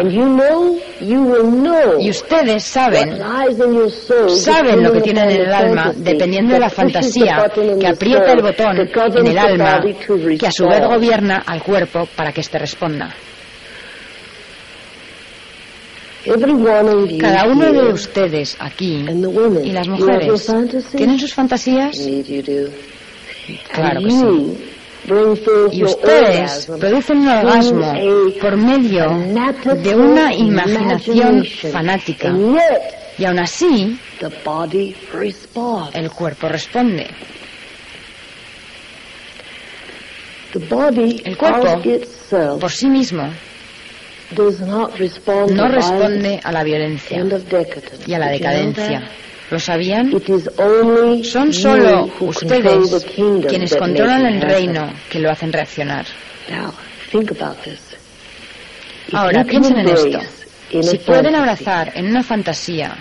[1.99, 3.19] Y ustedes saben,
[4.29, 8.77] saben lo que tienen en el alma, dependiendo de la fantasía que aprieta el botón
[8.79, 9.83] en el alma,
[10.39, 13.11] que a su vez gobierna al cuerpo para que éste responda.
[13.11, 13.19] Every one
[15.41, 16.10] of you
[17.19, 19.05] Cada uno de ustedes aquí
[19.65, 20.47] y las mujeres?
[20.97, 21.97] ¿tienen sus fantasías?
[23.73, 24.67] Claro que sí.
[25.73, 27.95] Y ustedes producen un orgasmo
[28.41, 29.07] por medio
[29.83, 32.35] de una imaginación fanática.
[33.19, 33.99] Y aún así,
[35.95, 37.07] el cuerpo responde.
[41.25, 41.81] El cuerpo,
[42.61, 43.31] Por sí mismo,
[44.37, 47.25] no responde a la violencia
[48.07, 49.03] y a la decadencia.
[49.51, 50.13] ¿Lo sabían?
[50.13, 54.93] It is only Son solo who control ustedes the kingdom quienes that controlan el reino
[55.11, 56.07] que lo hacen reaccionar.
[56.49, 56.73] Now,
[57.11, 57.81] think about this.
[59.09, 60.21] If Ahora, piensen en esto.
[60.83, 62.97] Si pueden abrazar en una fantasía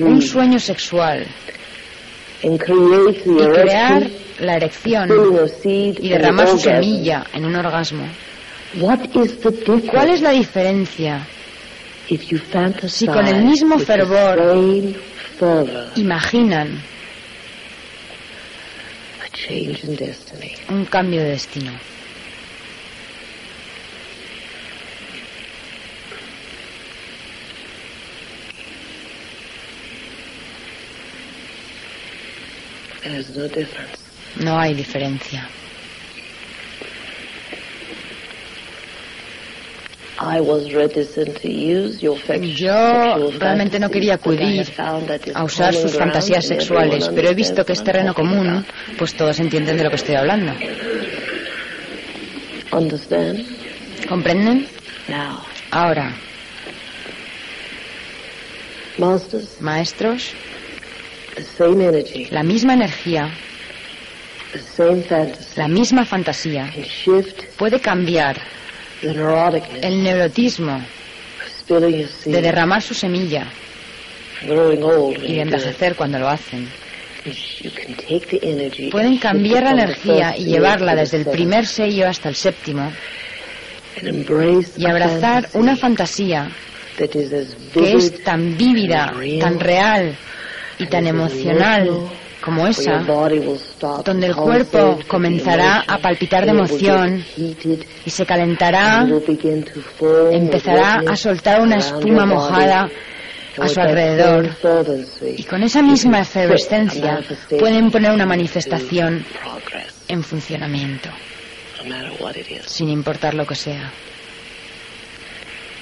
[0.00, 1.26] un sueño sexual
[2.42, 5.10] y crear la erección
[5.64, 8.06] y derramar su semilla en un orgasmo,
[8.74, 11.26] What is the difference ¿cuál es la diferencia
[12.08, 14.38] if you fantasize Si con el mismo fervor
[15.96, 16.80] imaginan
[19.20, 20.54] a change in destiny?
[20.70, 21.72] un cambio de destino?
[33.02, 33.98] There's no difference.
[34.40, 35.48] No hay diferencia.
[40.11, 40.11] I was reticent to use your sex-
[42.54, 44.72] Yo realmente no quería acudir
[45.34, 48.64] a usar sus fantasías sexuales, pero he visto que es terreno común,
[48.98, 50.52] pues todos entienden de lo que estoy hablando.
[52.72, 53.44] Understand?
[54.08, 54.66] ¿Comprenden?
[55.08, 55.42] Now,
[55.72, 56.14] Ahora,
[59.60, 60.34] maestros,
[62.30, 63.30] la misma energía.
[65.56, 66.70] La misma fantasía.
[67.56, 68.36] Puede cambiar
[69.02, 70.80] el neurotismo
[71.68, 73.46] de derramar su semilla
[74.42, 76.68] y de envejecer cuando lo hacen.
[78.90, 82.92] Pueden cambiar la energía y llevarla desde el primer sello hasta el séptimo
[84.76, 86.50] y abrazar una fantasía
[86.96, 90.16] que es tan vívida, tan real
[90.78, 92.08] y tan emocional
[92.42, 93.04] como your esa,
[94.04, 99.06] donde el cuerpo comenzará a palpitar de emoción y se calentará,
[100.30, 102.90] empezará a soltar una espuma mojada
[103.58, 104.50] a su alrededor.
[105.36, 107.20] y con esa misma efervescencia
[107.58, 109.24] pueden poner una manifestación
[110.08, 111.08] en funcionamiento,
[112.66, 113.90] sin importar lo que sea.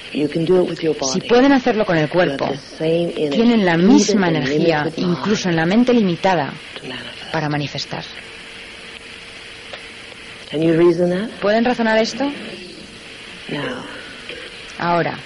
[0.11, 6.53] Si pueden hacerlo con el cuerpo, tienen la misma energía, incluso en la mente limitada,
[7.31, 8.03] para manifestar.
[11.41, 12.29] ¿Pueden razonar esto?
[14.79, 15.17] Ahora,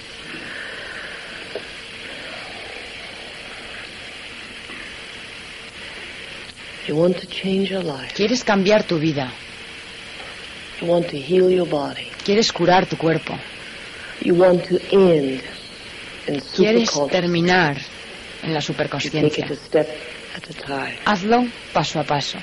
[8.16, 9.32] quieres cambiar tu vida,
[12.24, 13.36] quieres curar tu cuerpo,
[16.56, 17.77] quieres terminar
[18.43, 19.47] en la superconsciencia.
[21.06, 22.38] Hazlo paso a paso.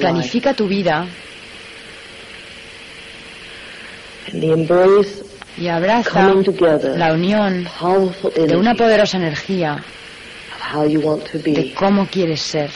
[0.00, 1.06] Planifica tu vida
[5.58, 6.34] y abraza
[6.96, 7.68] la unión
[8.34, 9.82] de una poderosa energía
[11.32, 12.70] de cómo quieres ser,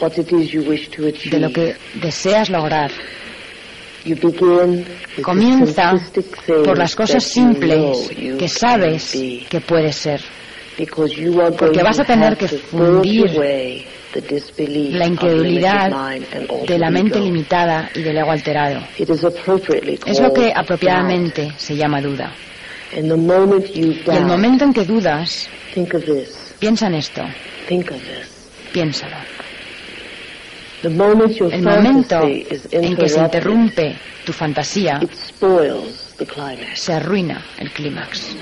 [0.00, 2.90] de lo que deseas lograr.
[2.90, 3.96] You begin with the
[5.22, 5.94] Comienza
[6.64, 9.46] por las cosas simples que sabes be.
[9.48, 10.20] que puedes ser.
[11.58, 13.32] Porque vas a tener que fundir
[14.92, 15.90] La incredulidad
[16.66, 18.80] de la mente limitada y del ego alterado.
[18.96, 22.32] Es lo que apropiadamente se llama duda.
[22.92, 25.48] Y el momento en que dudas,
[26.58, 27.22] piensa en esto,
[28.72, 29.16] piénsalo.
[30.82, 36.78] The moment your El momento en que se interrumpe tu fantasía, it spoils the climax.
[36.78, 38.36] se arruina el clímax.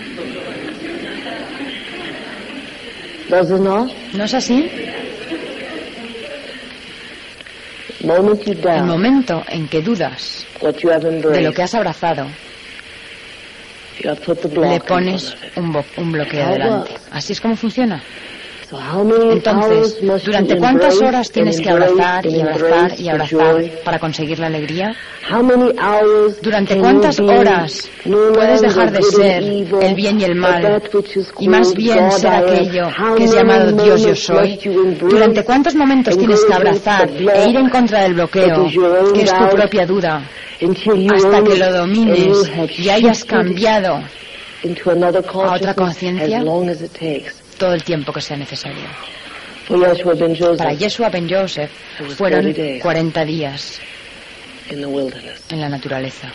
[3.30, 3.90] Does it not?
[4.12, 4.68] ¿No es así?
[8.00, 11.62] The moment you El doubt momento en que dudas what you have de lo que
[11.62, 12.26] has abrazado,
[14.02, 16.92] you have put the block le pones un, un bloqueo delante.
[16.92, 17.08] works?
[17.12, 18.02] Así es como funciona.
[18.68, 24.94] Entonces, ¿durante cuántas horas tienes que abrazar y abrazar y abrazar para conseguir la alegría?
[26.42, 30.82] ¿Durante cuántas horas puedes dejar de ser el bien y el mal
[31.38, 34.58] y más bien ser aquello que es llamado Dios yo soy?
[35.00, 38.66] ¿Durante cuántos momentos tienes que abrazar e ir en contra del bloqueo,
[39.14, 40.22] que es tu propia duda,
[41.14, 44.00] hasta que lo domines y hayas cambiado
[44.86, 46.42] another otra conciencia?
[47.58, 48.84] Todo el tiempo que sea necesario?
[50.56, 51.70] Para Yeshua ben Joseph
[52.16, 52.82] fueron 40 days.
[52.82, 53.80] 40 días
[54.70, 56.28] en la naturaleza.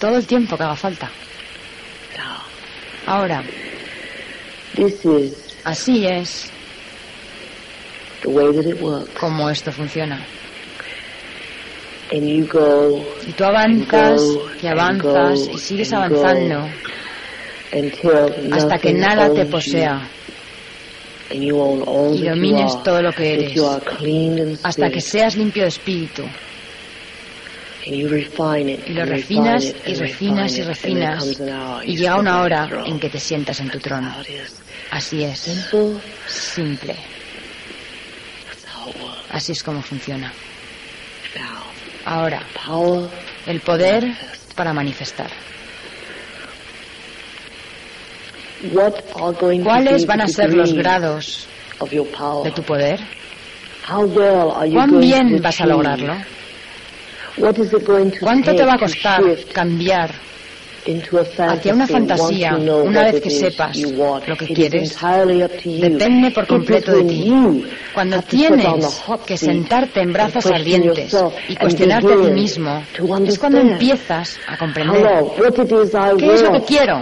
[0.00, 1.10] Todo el tiempo que haga falta.
[3.06, 3.42] Ahora,
[5.64, 6.50] así es
[9.20, 10.24] como esto funciona.
[12.10, 14.22] Y tú avanzas
[14.62, 16.66] y avanzas y sigues avanzando
[18.52, 20.08] hasta que nada te posea.
[21.30, 23.60] Y domines todo lo que eres.
[24.62, 26.22] hasta que seas limpio de espíritu.
[27.86, 31.40] Y lo refinas y refinas y refinas.
[31.84, 34.14] y llega una hora en que te sientas en tu trono.
[34.90, 35.40] Así es,
[36.26, 36.96] Simple.
[39.30, 40.32] Así es como funciona.
[42.04, 42.42] Ahora,
[43.46, 44.04] el poder
[44.54, 45.30] para manifestar.
[48.53, 48.53] what are going to be
[49.62, 51.46] ¿Cuáles van a ser los grados
[52.44, 53.00] de tu poder?
[53.86, 56.14] ¿Cuán bien vas a lograrlo?
[58.20, 59.20] ¿Cuánto te va a costar
[59.52, 60.10] cambiar
[61.38, 64.96] hacia una fantasía una vez que sepas lo que quieres?
[65.64, 67.64] Depende por completo de ti.
[67.92, 71.14] Cuando tienes que sentarte en brazos ardientes
[71.48, 72.82] y cuestionarte a ti mismo,
[73.26, 75.06] es cuando empiezas a comprender
[76.18, 77.00] qué es lo que quiero,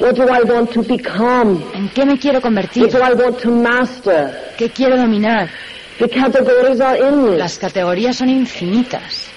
[0.00, 1.62] What do I want to become?
[1.74, 4.54] en qué me quiero convertir, What do I want to master?
[4.56, 5.50] qué quiero dominar.
[5.98, 7.38] The categories are endless.
[7.38, 9.28] Las categorías son infinitas.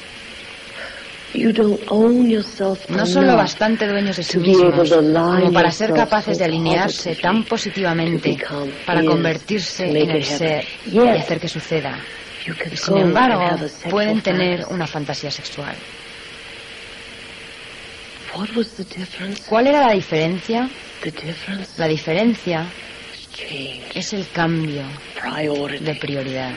[0.10, 6.46] own yourself No son lo bastante dueños de sí mismos como para ser capaces de
[6.46, 12.00] alinearse tan positivamente become para convertirse en el ser y hacer que suceda.
[12.46, 13.56] Y sin embargo,
[13.90, 15.76] pueden tener una fantasía sexual.
[18.36, 19.44] What was the difference?
[19.48, 20.70] ¿Cuál era la diferencia?
[21.04, 22.66] The difference La diferencia
[23.96, 24.84] es el cambio
[25.80, 26.52] de prioridad.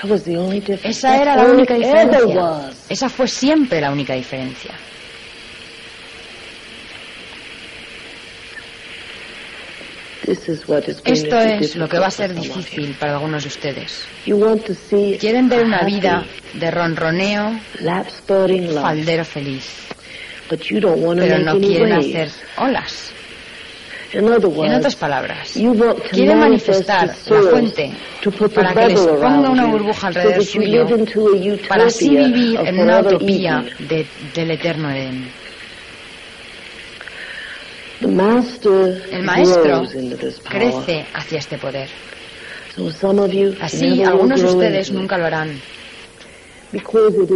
[0.00, 0.98] That was the only difference.
[0.98, 2.70] Esa era la única diferencia.
[2.88, 4.72] Esa fue siempre la única diferencia.
[10.26, 10.52] Esto
[11.40, 14.06] es lo que va a ser difícil para algunos de ustedes.
[15.18, 16.24] Quieren ver una vida
[16.54, 17.58] de ronroneo,
[18.80, 19.88] faldero feliz,
[20.48, 23.12] pero no quieren hacer olas.
[24.72, 27.92] En otras palabras, manifest manifestar la fuente
[28.54, 29.00] para que les
[29.36, 30.86] ponga una burbuja alrededor suyo,
[31.68, 35.28] para así vivir en una utopía de- del eterno Edén.
[39.12, 39.82] El maestro
[40.48, 41.88] crece hacia este poder.
[43.60, 45.60] Así, algunos de ustedes nunca lo harán,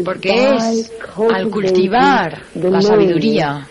[0.05, 0.91] porque es
[1.35, 3.67] al cultivar la sabiduría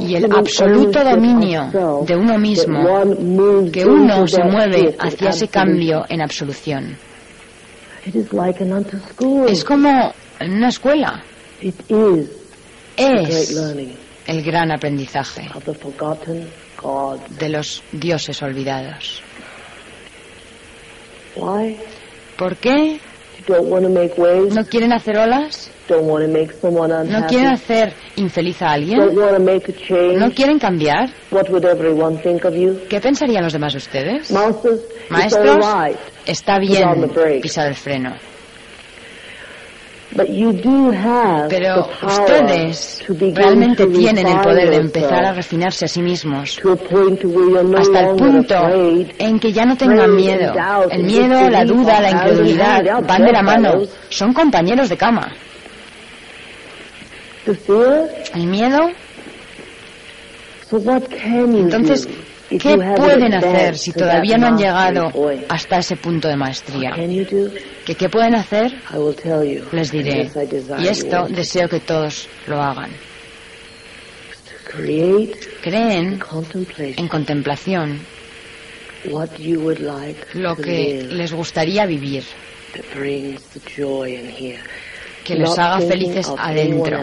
[0.00, 1.70] y el absoluto dominio
[2.06, 6.96] de uno mismo que uno se mueve hacia ese cambio en absolución.
[9.48, 11.22] Es como en una escuela,
[12.96, 13.56] es
[14.26, 15.48] el gran aprendizaje
[17.38, 19.22] de los dioses olvidados.
[22.36, 23.00] ¿Por qué
[23.48, 24.54] don't want to make waves.
[24.54, 25.70] no quieren hacer olas?
[25.88, 28.98] Don't want to make someone ¿No quieren hacer infeliz a alguien?
[29.16, 30.18] want to make a change.
[30.18, 31.08] ¿No quieren cambiar?
[31.30, 32.78] What would everyone think of you?
[32.90, 34.30] ¿Qué pensarían los demás de ustedes?
[34.30, 35.98] Masters, it's Maestros, all right.
[36.26, 37.10] está bien
[37.40, 38.26] pisar el freno, But you do
[39.34, 43.04] have pero ustedes
[43.34, 46.60] realmente to tienen el refine poder de yourself empezar a refinarse a sí mismos
[47.76, 48.54] hasta el punto
[49.18, 50.54] en que ya no tengan miedo.
[50.90, 53.74] El miedo, la duda, la incredulidad van de la mano.
[54.08, 55.32] Son compañeros de cama.
[57.44, 58.08] The fear.
[58.34, 58.90] El miedo,
[60.68, 62.06] So what can you entonces,
[62.48, 65.12] ¿qué pueden hacer si to todavía no han llegado
[65.48, 66.92] hasta ese punto de maestría?
[66.92, 68.74] ¿Que ¿Qué pueden hacer?
[69.72, 70.30] Les diré.
[70.78, 72.90] Y esto deseo que todos lo hagan.
[75.62, 76.20] Creen
[76.96, 78.00] en contemplación
[80.34, 82.24] lo que les gustaría vivir,
[85.24, 87.00] que los Not haga felices adentro,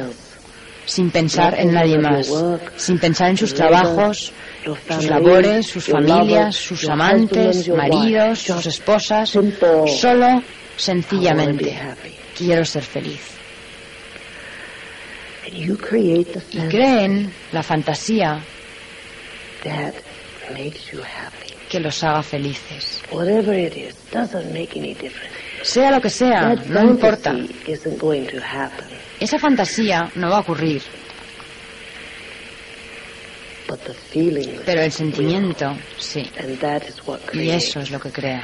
[0.86, 2.32] sin pensar en nadie más,
[2.78, 4.32] sin pensar en sus trabajos,
[4.64, 10.44] sus labores, sus familias, sus amantes, maridos, sus esposas, solo,
[10.78, 11.78] sencillamente,
[12.38, 13.22] quiero ser feliz.
[16.52, 18.40] Y creen la fantasía
[21.70, 23.02] que los haga felices.
[25.64, 27.36] Sea lo que sea, no importa.
[29.20, 30.82] Esa fantasía no va a ocurrir,
[34.66, 36.30] pero el sentimiento sí.
[37.34, 38.44] Y eso es lo que crea.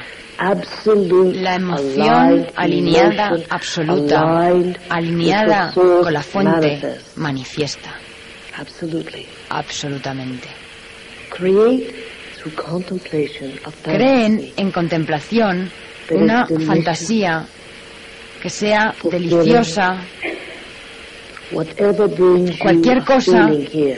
[1.34, 4.48] La emoción alineada, absoluta,
[4.88, 7.94] alineada con la fuente, manifiesta,
[9.50, 10.48] absolutamente.
[13.84, 15.70] Creen en contemplación
[16.10, 17.46] una fantasía
[18.42, 19.98] que sea deliciosa,
[22.58, 23.48] cualquier cosa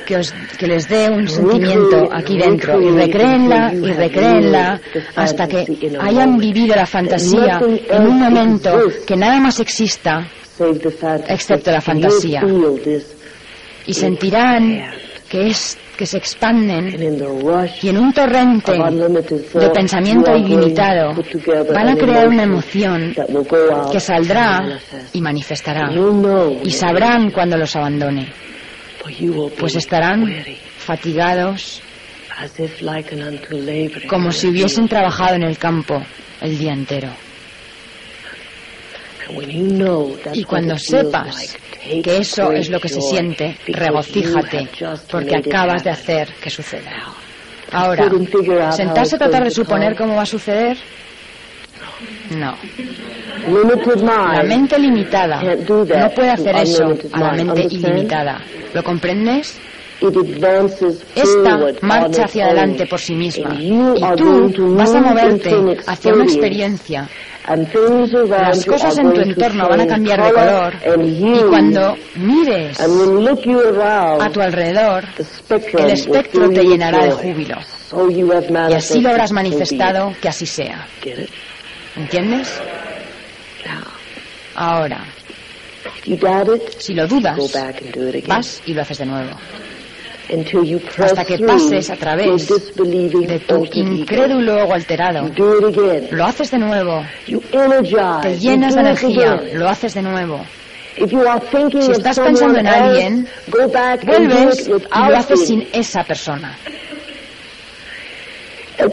[0.06, 4.81] que, os- que les dé un sentimiento aquí dentro y recréenla y recréenla
[5.16, 5.64] hasta que
[6.01, 7.60] hayan vivido la fantasía
[7.90, 8.70] en un momento
[9.06, 10.26] que nada más exista
[11.28, 12.40] excepto la fantasía.
[13.86, 14.82] y sentirán
[15.35, 16.94] que es que se and expanden
[17.82, 21.12] y en un torrente de pensamiento ilimitado
[21.74, 23.12] van a crear una emoción
[23.90, 24.78] que saldrá
[25.12, 25.90] y manifestará.
[26.62, 28.32] Y sabrán cuando los abandone.
[29.59, 30.24] Pues estarán
[30.78, 31.82] fatigados
[34.09, 36.01] como si hubiesen trabajado en el campo
[36.43, 37.11] el día entero
[39.13, 39.13] And when you know that's
[40.32, 41.56] y cuando sepas
[42.02, 44.68] que eso es lo que se siente regocíjate
[45.10, 46.92] porque acabas de hacer que suceda
[47.72, 48.10] ahora
[48.72, 50.76] sentarse a tratar de suponer cómo va a suceder
[52.36, 52.56] no
[54.34, 58.40] La mente limitada no puede hacer eso a la mente ilimitada.
[58.72, 59.59] ¿Lo comprendes?
[61.14, 63.55] Esta marcha hacia adelante por sí misma.
[63.55, 63.70] Y
[64.16, 67.09] tú vas a move moverte hacia una experiencia.
[67.46, 74.40] Las cosas en tu entorno van a cambiar de color Y cuando mires a tu
[74.40, 75.04] alrededor,
[75.78, 77.56] el espectro te llenará de júbilo.
[78.70, 80.86] Y así lo habrás manifestado que así sea.
[81.96, 82.60] ¿Entiendes?
[84.56, 85.04] Ahora,
[86.78, 87.38] si lo dudas,
[88.26, 89.30] vas y lo haces de nuevo.
[90.98, 95.30] Hasta que pases a través De tu incrédulo ego alterado,
[96.10, 97.05] lo haces de nuevo.
[97.26, 98.20] You energize.
[98.22, 100.40] Te llenas de energía, lo haces de nuevo.
[100.96, 103.28] Si estás pensando en alguien,
[104.06, 106.56] Vuelves y lo haces sin esa persona.
[108.76, 108.90] En,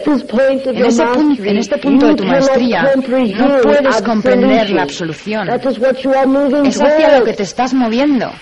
[0.86, 5.49] ese pun- mastery, en este punto de tu maestría no puedes comprender la absolución.
[5.49, 8.28] Es hacia lo que te estás moviendo.
[8.28, 8.40] And in this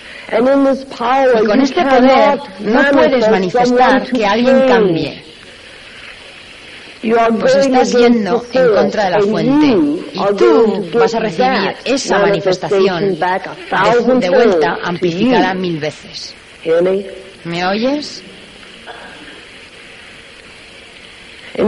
[0.00, 5.24] power, Y con este poder no puedes manifest manifestar que alguien cambie.
[7.40, 9.66] Pues estás yendo en contra de la fuente.
[10.12, 16.34] Y tú vas a recibir esa manifestación de, de vuelta amplificada mil veces.
[16.64, 17.06] Me?
[17.44, 18.22] ¿Me oyes?
[21.54, 21.62] Y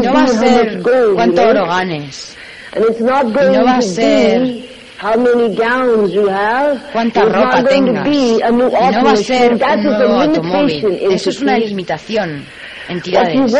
[0.00, 0.82] no va a ser
[1.14, 2.36] cuánto oro ganes,
[2.76, 6.92] going no va a ser be how many gowns you have.
[6.92, 8.06] cuánta ropa tengas.
[8.52, 10.98] no va a ser un nuevo automóvil.
[11.10, 12.44] Eso es una limitación.
[12.88, 13.52] Entidades.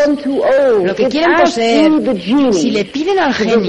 [0.85, 1.90] Lo que quieren poseer,
[2.52, 3.62] si le piden al genio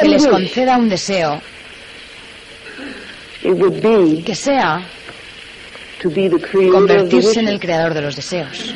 [0.00, 1.40] que les conceda un deseo,
[3.42, 4.86] it would be que sea
[6.00, 8.74] to be the creator of the convertirse en el creador de los deseos.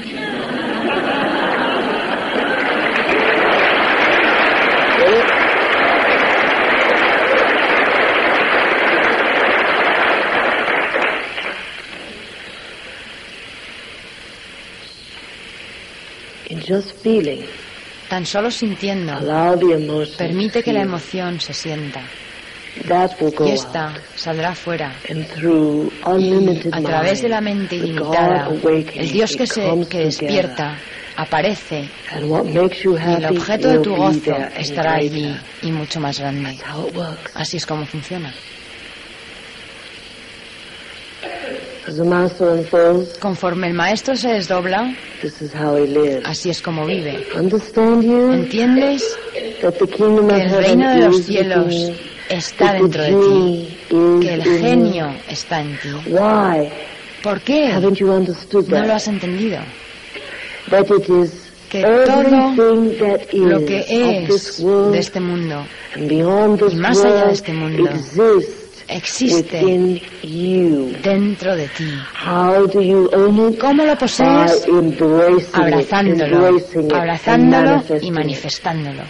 [16.67, 17.43] Just feeling,
[18.09, 22.03] Tan solo sintiendo, allow the emotion permite que la emoción se sienta.
[22.89, 23.59] That will go Y out.
[23.59, 24.93] esta saldrá fuera.
[25.09, 28.49] And through Y unlimited a través de la mente mind, the ilimitada,
[28.95, 30.77] el Dios que, se, que despierta
[31.17, 36.01] aparece And what makes you y el objeto de tu gozo estará allí y mucho
[36.01, 36.57] más grande.
[36.57, 37.31] That's how it works.
[37.37, 38.35] Así es como funciona.
[41.23, 41.74] As the master unfolds,
[43.21, 46.25] Conforme el maestro se desdobla, this is how he lives.
[46.25, 47.27] así es como vive.
[47.35, 49.17] ¿Entiendes
[49.61, 51.75] that the kingdom que of el reino de los cielos
[52.31, 53.79] está dentro de ti?
[54.21, 55.91] Que el genio está en ti.
[56.07, 56.71] Why
[57.25, 59.59] ¿Por qué no lo has entendido?
[60.69, 62.55] That it is Que todo
[63.33, 65.67] Lo que es de este mundo
[65.97, 69.61] and beyond this y más allá de world este mundo exists existe
[71.03, 71.93] dentro de ti.
[72.25, 73.59] How do you own it?
[73.59, 74.67] ¿Cómo lo posees?
[75.53, 76.61] Abrazándolo,
[76.95, 78.13] abrazándolo y it.
[78.13, 79.03] manifestándolo.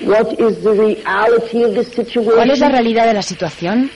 [0.00, 2.34] What is the reality of the situation?
[2.34, 3.90] ¿Cuál es la realidad de la situación?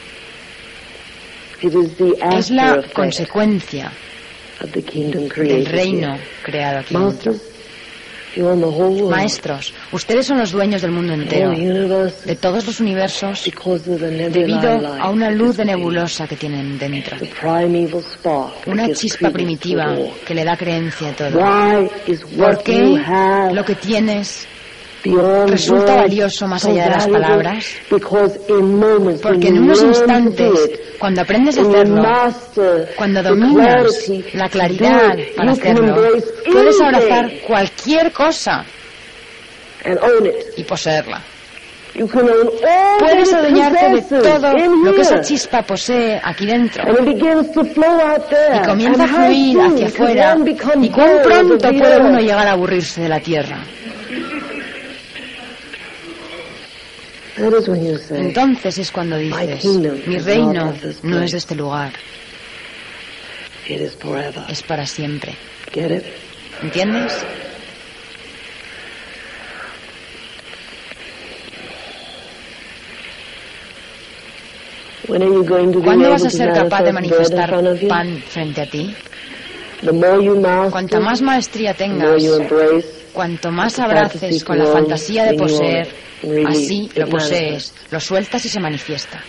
[1.62, 3.92] It is the Es la consecuencia
[4.60, 6.96] of the kingdom del reino creado aquí
[9.10, 15.10] Maestros, ustedes son los dueños del mundo entero, universe, de todos los universos, debido a
[15.10, 17.16] una luz de nebulosa que tienen dentro.
[18.66, 19.94] Una chispa primitiva
[20.26, 21.40] que le da creencia a todo.
[22.36, 23.00] ¿Por qué
[23.52, 24.46] lo que tienes
[25.46, 27.66] resulta valioso más allá de las palabras?
[29.22, 32.02] Porque en unos instantes, cuando aprendes a hacerlo,
[32.96, 35.96] cuando dominas la claridad para hacerlo,
[36.50, 38.64] puedes abrazar cualquier cosa
[40.56, 41.20] y poseerla.
[43.00, 44.52] Puedes adueñarte de todo
[44.84, 46.84] lo que esa chispa posee aquí dentro.
[47.04, 50.36] Y comienza a fluir hacia afuera.
[50.80, 53.58] ¿Y cuán pronto puede uno llegar a aburrirse de la tierra?
[57.36, 59.64] Entonces es cuando dices,
[60.06, 61.92] mi is reino no es de este lugar,
[63.66, 64.44] it is forever.
[64.48, 65.34] es para siempre.
[66.62, 67.24] ¿Entiendes?
[75.82, 77.50] ¿Cuándo vas a ser capaz de manifestar
[77.88, 78.94] pan frente a ti?
[79.82, 84.44] The more you master, Cuanto más maestría the more tengas, you embrace, cuanto más abraces
[84.44, 85.88] con la fantasía de poseer,
[86.46, 89.22] así lo posees, lo sueltas y se manifiesta.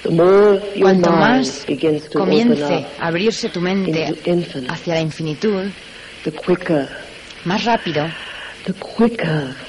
[0.80, 1.65] Cuanto más
[2.14, 4.15] comience a abrirse tu mente
[4.69, 5.69] hacia la infinitud,
[6.23, 6.88] the quicker,
[7.45, 8.07] más rápido,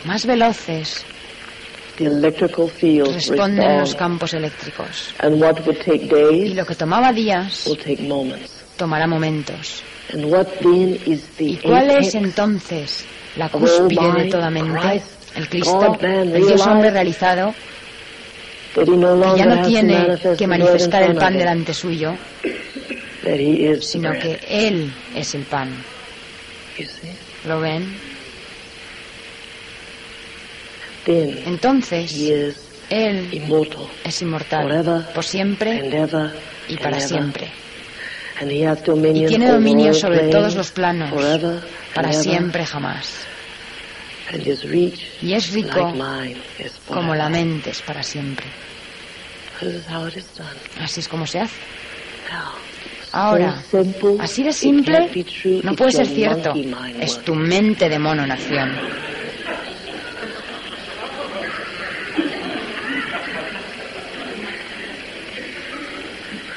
[0.05, 1.05] más veloces
[1.97, 5.15] the electrical fields responden los campos eléctricos.
[5.21, 8.65] And what would take Y lo que tomaba días will take moments.
[8.77, 9.83] tomará momentos.
[10.13, 13.05] And what then is the ¿Y cuál es entonces
[13.37, 15.03] la cúspide de toda mente?
[15.37, 17.55] El Cristo, el Dios hombre realizado,
[18.75, 18.85] que
[19.37, 22.15] ya no tiene que manifestar el pan delante suyo,
[23.81, 25.71] sino que Él es el pan.
[27.47, 27.97] ¿Lo ven?
[31.07, 32.13] Entonces,
[32.91, 33.29] Él
[34.05, 35.91] es inmortal por siempre
[36.69, 37.51] y para siempre.
[38.41, 41.11] Y tiene dominio sobre todos los planos,
[41.95, 43.27] Para siempre jamás.
[45.23, 45.93] Y es rico
[46.89, 48.47] como la mente es para siempre.
[50.81, 51.61] Así es como se hace.
[53.13, 53.63] Ahora,
[54.19, 55.09] así de simple,
[55.63, 56.53] no puede ser cierto.
[56.99, 58.73] Es tu mente de mono nación.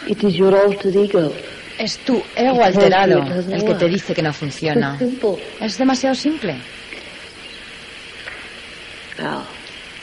[0.08, 1.34] It is your altered ego.
[1.78, 4.98] Es tu ego alterado el que te dice que no funciona.
[4.98, 5.38] Simple.
[5.62, 6.56] Es demasiado simple.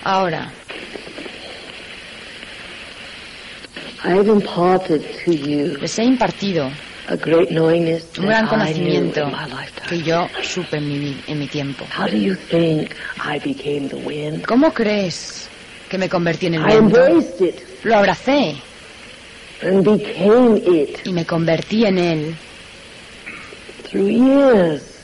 [0.04, 0.50] Ahora,
[4.04, 6.70] I have imparted to you les he impartido
[7.08, 9.30] a great knowingness un gran conocimiento
[9.88, 11.86] que yo supe en mi, en mi tiempo.
[14.46, 15.48] ¿Cómo crees
[15.88, 16.98] que me convertí en el I viento?
[17.84, 18.56] Lo abracé
[21.04, 22.34] y me convertí en él,
[23.90, 24.94] through years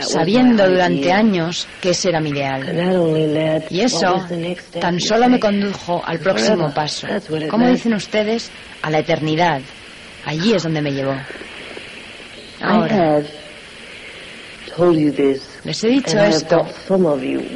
[0.00, 3.66] sabiendo durante años que ese era mi ideal.
[3.70, 4.24] Y eso
[4.80, 7.06] tan solo me condujo al próximo paso.
[7.06, 7.76] That's what it ¿Cómo meant.
[7.76, 8.50] dicen ustedes?
[8.82, 9.60] A la eternidad.
[10.24, 11.14] Allí es donde me llevó.
[12.60, 13.22] Ahora,
[15.64, 16.66] les he dicho esto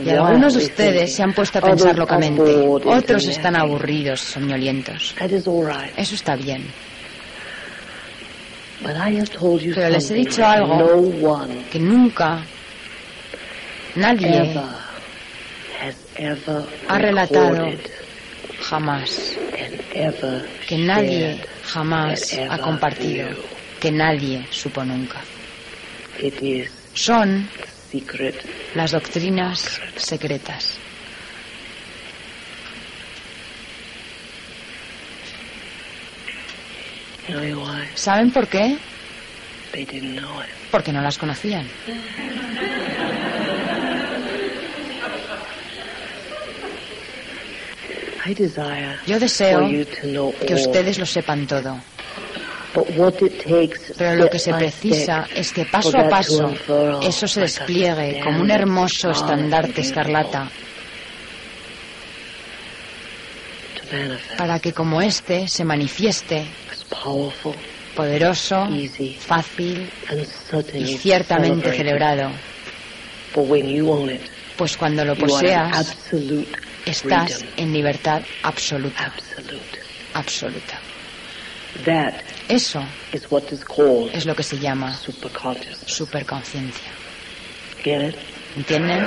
[0.05, 2.66] y algunos de ustedes se han puesto a pensar locamente.
[2.86, 5.14] Otros están aburridos soñolientos.
[5.97, 6.64] Eso está bien.
[8.82, 12.40] Pero les he dicho algo Que nunca
[13.97, 14.55] nadie
[16.89, 17.66] ha relatado
[18.62, 19.36] jamás,
[20.66, 23.28] que nadie jamás ha compartido,
[23.80, 25.20] que nadie supo nunca.
[26.94, 27.48] Son.
[28.74, 30.78] Las doctrinas secretas.
[37.94, 38.77] ¿Saben por qué?
[40.70, 41.66] Porque no las conocían.
[49.06, 49.69] Yo deseo
[50.47, 51.78] que ustedes lo sepan todo.
[51.78, 51.86] But
[52.19, 52.57] what it takes
[53.97, 56.53] Pero lo que se precisa es que paso a paso
[57.03, 60.51] eso se despliegue como un hermoso estandarte escarlata.
[64.36, 66.45] Para que como este se manifieste
[67.97, 68.69] poderoso,
[69.19, 69.90] fácil
[70.74, 72.31] y ciertamente celebrado.
[74.57, 75.97] Pues cuando lo poseas,
[76.85, 79.12] estás en libertad absoluta,
[80.15, 80.78] absoluta.
[82.49, 84.97] Eso is what is called es lo que se llama
[85.87, 86.91] superconciencia.
[88.57, 89.07] ¿Entienden?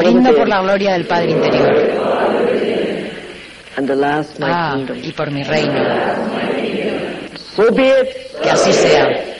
[0.00, 1.90] Brindo por la gloria del Padre interior.
[4.40, 5.72] Ah, y por mi reino.
[8.42, 9.33] Que así sea.